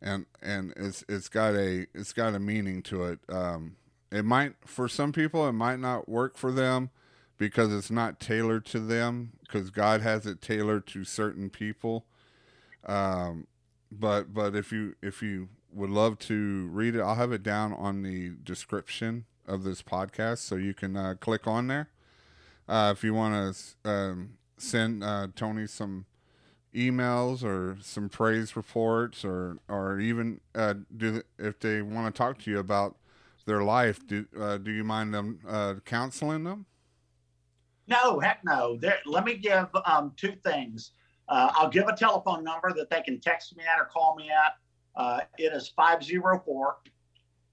and 0.00 0.26
and 0.40 0.72
it's 0.76 1.04
it's 1.08 1.28
got 1.28 1.54
a 1.54 1.86
it's 1.94 2.12
got 2.12 2.34
a 2.34 2.38
meaning 2.38 2.82
to 2.82 3.04
it. 3.04 3.20
Um, 3.28 3.76
it 4.12 4.24
might 4.24 4.54
for 4.64 4.88
some 4.88 5.12
people 5.12 5.48
it 5.48 5.52
might 5.52 5.80
not 5.80 6.08
work 6.08 6.36
for 6.36 6.52
them 6.52 6.90
because 7.38 7.72
it's 7.72 7.90
not 7.90 8.20
tailored 8.20 8.64
to 8.66 8.78
them 8.78 9.32
because 9.40 9.70
God 9.70 10.02
has 10.02 10.26
it 10.26 10.40
tailored 10.40 10.86
to 10.88 11.04
certain 11.04 11.50
people. 11.50 12.06
Um, 12.86 13.48
but 13.90 14.32
but 14.32 14.54
if 14.54 14.70
you 14.72 14.94
if 15.02 15.22
you 15.22 15.48
would 15.76 15.90
love 15.90 16.18
to 16.18 16.68
read 16.72 16.96
it, 16.96 17.00
I'll 17.00 17.14
have 17.16 17.32
it 17.32 17.42
down 17.42 17.72
on 17.74 18.02
the 18.02 18.30
description 18.42 19.26
of 19.46 19.62
this 19.62 19.82
podcast, 19.82 20.38
so 20.38 20.56
you 20.56 20.74
can 20.74 20.96
uh, 20.96 21.14
click 21.20 21.46
on 21.46 21.68
there. 21.68 21.90
Uh, 22.66 22.92
if 22.96 23.04
you 23.04 23.14
want 23.14 23.54
to 23.54 23.88
um, 23.88 24.30
send 24.56 25.04
uh, 25.04 25.28
Tony 25.36 25.66
some 25.66 26.06
emails 26.74 27.44
or 27.44 27.76
some 27.80 28.08
praise 28.08 28.56
reports, 28.56 29.24
or 29.24 29.58
or 29.68 30.00
even 30.00 30.40
uh, 30.54 30.74
do 30.96 31.22
if 31.38 31.60
they 31.60 31.82
want 31.82 32.12
to 32.12 32.18
talk 32.18 32.38
to 32.38 32.50
you 32.50 32.58
about 32.58 32.96
their 33.46 33.62
life, 33.62 34.04
do 34.06 34.26
uh, 34.40 34.56
do 34.56 34.72
you 34.72 34.82
mind 34.82 35.14
them 35.14 35.38
uh, 35.46 35.74
counseling 35.84 36.44
them? 36.44 36.66
No, 37.86 38.18
heck 38.18 38.40
no. 38.44 38.76
There, 38.80 38.98
let 39.04 39.24
me 39.24 39.34
give 39.36 39.68
um, 39.84 40.12
two 40.16 40.32
things. 40.42 40.90
I'll 41.28 41.68
give 41.68 41.88
a 41.88 41.94
telephone 41.94 42.44
number 42.44 42.72
that 42.72 42.88
they 42.88 43.02
can 43.02 43.20
text 43.20 43.56
me 43.56 43.64
at 43.64 43.80
or 43.80 43.84
call 43.84 44.16
me 44.16 44.30
at. 44.30 44.54
Uh, 44.96 45.20
it 45.38 45.52
is 45.52 45.68
504 45.68 46.76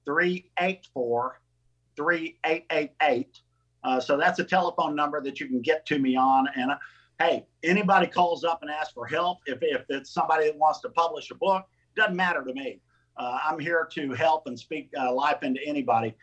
384 0.05 1.39
3888. 1.95 3.41
Uh, 3.83 3.99
so 3.99 4.17
that's 4.17 4.39
a 4.39 4.43
telephone 4.43 4.95
number 4.95 5.21
that 5.21 5.39
you 5.39 5.47
can 5.47 5.61
get 5.61 5.85
to 5.85 5.99
me 5.99 6.15
on. 6.15 6.47
And 6.55 6.71
uh, 6.71 6.77
hey, 7.19 7.45
anybody 7.63 8.07
calls 8.07 8.43
up 8.43 8.61
and 8.61 8.71
asks 8.71 8.93
for 8.93 9.05
help, 9.05 9.39
if, 9.45 9.59
if 9.61 9.83
it's 9.89 10.11
somebody 10.11 10.47
that 10.47 10.57
wants 10.57 10.79
to 10.81 10.89
publish 10.89 11.31
a 11.31 11.35
book, 11.35 11.65
doesn't 11.95 12.15
matter 12.15 12.43
to 12.43 12.53
me. 12.53 12.79
Uh, 13.17 13.37
I'm 13.43 13.59
here 13.59 13.87
to 13.93 14.13
help 14.13 14.47
and 14.47 14.57
speak 14.57 14.89
uh, 14.97 15.13
life 15.13 15.43
into 15.43 15.59
anybody. 15.65 16.15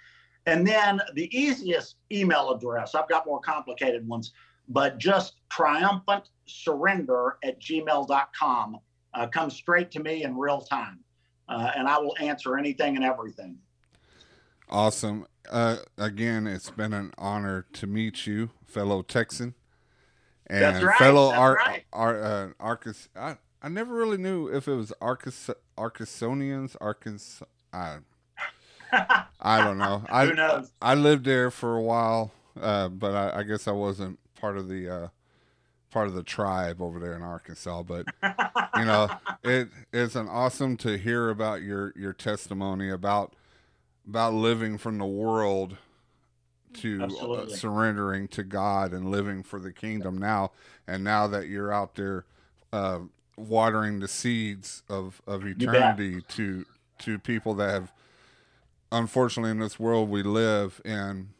And 0.47 0.67
then 0.67 1.01
the 1.15 1.29
easiest 1.37 1.97
email 2.11 2.51
address, 2.51 2.95
I've 2.95 3.09
got 3.09 3.27
more 3.27 3.41
complicated 3.41 4.09
ones, 4.09 4.33
but 4.69 4.99
just 4.99 5.35
triumphant 5.51 6.31
surrender 6.47 7.37
at 7.45 7.61
gmail.com 7.61 8.79
uh, 9.15 9.27
comes 9.27 9.55
straight 9.55 9.91
to 9.93 10.01
me 10.01 10.25
in 10.25 10.37
real 10.37 10.61
time. 10.61 11.01
Uh, 11.51 11.73
and 11.77 11.89
I 11.89 11.99
will 11.99 12.17
answer 12.21 12.57
anything 12.57 12.95
and 12.95 13.05
everything. 13.05 13.59
Awesome. 14.69 15.27
Uh, 15.51 15.79
again, 15.99 16.47
it's 16.47 16.71
been 16.71 16.93
an 16.93 17.13
honor 17.19 17.67
to 17.73 17.89
meet 17.89 18.25
you, 18.25 18.51
fellow 18.65 19.03
Texan, 19.03 19.55
and 20.47 20.63
That's 20.63 20.85
right. 20.85 20.97
fellow 20.97 21.31
That's 21.31 21.41
Ar- 21.41 21.55
right. 21.57 21.85
Ar- 21.93 22.23
uh, 22.23 22.49
Arcus. 22.61 23.09
I, 23.17 23.37
I 23.61 23.69
never 23.69 23.93
really 23.95 24.17
knew 24.17 24.47
if 24.47 24.69
it 24.69 24.75
was 24.75 24.93
Arcus 25.01 25.51
Arcasonians, 25.77 26.77
Arkansas. 26.81 27.45
I, 27.73 27.99
I 29.41 29.65
don't 29.65 29.79
know. 29.79 30.05
I, 30.09 30.27
Who 30.27 30.35
knows? 30.35 30.71
I 30.81 30.95
lived 30.95 31.25
there 31.25 31.51
for 31.51 31.77
a 31.77 31.83
while, 31.83 32.31
uh, 32.61 32.89
but 32.89 33.15
I, 33.15 33.41
I 33.41 33.43
guess 33.43 33.67
I 33.67 33.73
wasn't 33.73 34.21
part 34.41 34.57
of 34.57 34.69
the 34.69 34.89
uh, 34.89 35.09
part 35.91 36.09
of 36.09 36.15
the 36.15 36.23
tribe 36.23 36.81
over 36.81 36.99
there 36.99 37.15
in 37.15 37.23
Arkansas. 37.23 37.83
But 37.83 38.07
you 38.77 38.85
know, 38.85 39.09
it 39.45 39.69
is 39.93 40.17
an 40.17 40.29
awesome 40.29 40.77
to 40.79 40.97
hear 40.97 41.31
about 41.31 41.63
your 41.63 41.93
your 41.97 42.13
testimony 42.13 42.91
about 42.91 43.35
about 44.09 44.35
living 44.35 44.79
from 44.79 44.99
the 44.99 45.07
world 45.07 45.77
to 46.73 47.03
uh, 47.05 47.49
surrendering 47.49 48.29
to 48.29 48.43
God 48.43 48.93
and 48.93 49.11
living 49.11 49.43
for 49.43 49.59
the 49.59 49.73
kingdom 49.73 50.19
now. 50.19 50.53
And 50.87 51.03
now 51.03 51.27
that 51.27 51.49
you're 51.49 51.73
out 51.73 51.97
there 51.97 52.25
uh, 52.73 53.01
watering 53.37 54.01
the 54.01 54.09
seeds 54.09 54.83
of 54.89 55.21
of 55.27 55.47
eternity 55.47 56.23
to 56.29 56.65
to 57.01 57.19
people 57.19 57.55
that 57.55 57.71
have 57.71 57.93
unfortunately 58.93 59.51
in 59.51 59.59
this 59.59 59.79
world 59.79 60.09
we 60.11 60.23
live 60.23 60.81
in 60.85 61.31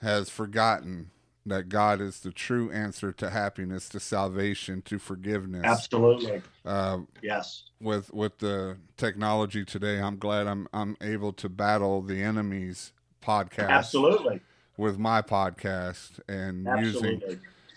has 0.00 0.30
forgotten 0.30 1.10
that 1.46 1.68
God 1.68 2.00
is 2.00 2.20
the 2.20 2.32
true 2.32 2.70
answer 2.72 3.12
to 3.12 3.30
happiness, 3.30 3.88
to 3.90 4.00
salvation, 4.00 4.82
to 4.82 4.98
forgiveness. 4.98 5.64
Absolutely. 5.64 6.42
Uh, 6.64 6.98
Yes. 7.22 7.62
with 7.80 8.12
with 8.12 8.38
the 8.38 8.76
technology 8.96 9.64
today, 9.64 10.00
I'm 10.00 10.18
glad 10.18 10.46
I'm 10.46 10.66
I'm 10.72 10.96
able 11.00 11.32
to 11.34 11.48
battle 11.48 12.02
the 12.02 12.20
enemy's 12.22 12.92
podcast 13.24 13.70
Absolutely. 13.70 14.40
with 14.76 14.98
my 14.98 15.22
podcast 15.22 16.18
and 16.28 16.66
using 16.80 17.22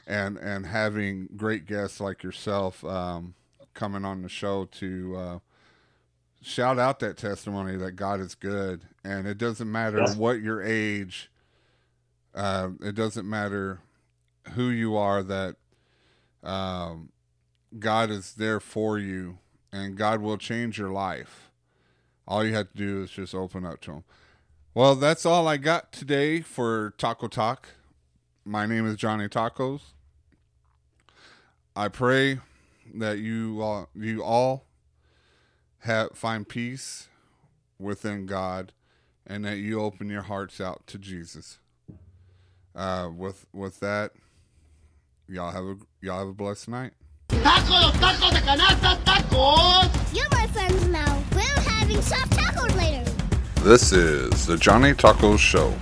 and 0.08 0.38
and 0.38 0.66
having 0.66 1.30
great 1.38 1.66
guests 1.68 2.00
like 2.00 2.24
yourself 2.24 2.84
um, 2.84 3.36
coming 3.76 4.04
on 4.04 4.24
the 4.24 4.30
show 4.30 4.66
to 4.66 5.16
uh, 5.16 5.40
shout 6.42 6.80
out 6.80 7.00
that 7.00 7.18
testimony 7.18 7.76
that 7.78 7.92
God 7.92 8.20
is 8.20 8.34
good, 8.34 8.82
and 9.04 9.28
it 9.28 9.38
doesn't 9.38 9.72
matter 9.72 10.00
Yes. 10.00 10.16
what 10.16 10.42
your 10.42 10.62
age, 10.64 11.30
uh, 12.36 12.70
it 12.82 12.96
doesn't 12.96 13.30
matter 13.30 13.80
who 14.54 14.70
you 14.70 14.96
are. 14.96 15.24
That 15.24 15.56
um, 16.44 17.10
God 17.78 18.10
is 18.10 18.34
there 18.34 18.60
for 18.60 18.98
you, 18.98 19.40
and 19.72 19.98
God 19.98 20.22
will 20.22 20.38
change 20.38 20.78
your 20.78 20.92
life. 20.92 21.52
All 22.28 22.46
you 22.46 22.54
have 22.54 22.72
to 22.72 22.78
do 22.78 23.04
is 23.04 23.12
just 23.12 23.34
open 23.34 23.66
up 23.66 23.82
to 23.82 23.92
Him. 23.92 24.04
Well, 24.74 24.96
that's 24.96 25.26
all 25.26 25.48
I 25.48 25.58
got 25.58 25.92
today 25.92 26.42
for 26.42 26.94
Taco 26.98 27.28
Talk. 27.28 27.70
My 28.46 28.66
name 28.66 28.88
is 28.88 28.96
Johnny 28.96 29.28
Tacos. 29.28 29.82
I 31.76 31.88
pray 31.88 32.40
that 32.94 33.20
you 33.20 33.62
all, 33.62 33.90
you 33.96 34.24
all 34.24 34.66
have 35.80 36.12
find 36.14 36.48
peace 36.48 37.08
within 37.80 38.26
God, 38.26 38.74
and 39.26 39.46
that 39.46 39.58
you 39.58 39.82
open 39.82 40.10
your 40.10 40.24
hearts 40.24 40.60
out 40.60 40.86
to 40.88 40.98
Jesus. 40.98 41.60
Uh, 42.76 43.10
with 43.16 43.46
with 43.54 43.80
that, 43.80 44.12
y'all 45.28 45.52
have 45.52 45.64
a 45.66 45.78
y'all 46.02 46.20
have 46.20 46.28
a 46.28 46.34
blessed 46.34 46.70
night. 46.70 46.92
¡Tacos, 47.30 47.92
tacos 47.94 48.32
de 48.32 48.42
canasta, 48.42 48.98
tacos! 49.04 50.16
You're 50.16 50.30
my 50.32 50.48
friends 50.48 50.88
now. 50.88 51.24
We're 51.34 51.62
having 51.62 52.02
soft 52.02 52.32
tacos 52.32 52.76
later. 52.76 53.10
This 53.64 53.92
is 53.92 54.46
the 54.46 54.58
Johnny 54.58 54.94
Tacos 54.94 55.40
Show. 55.40 55.74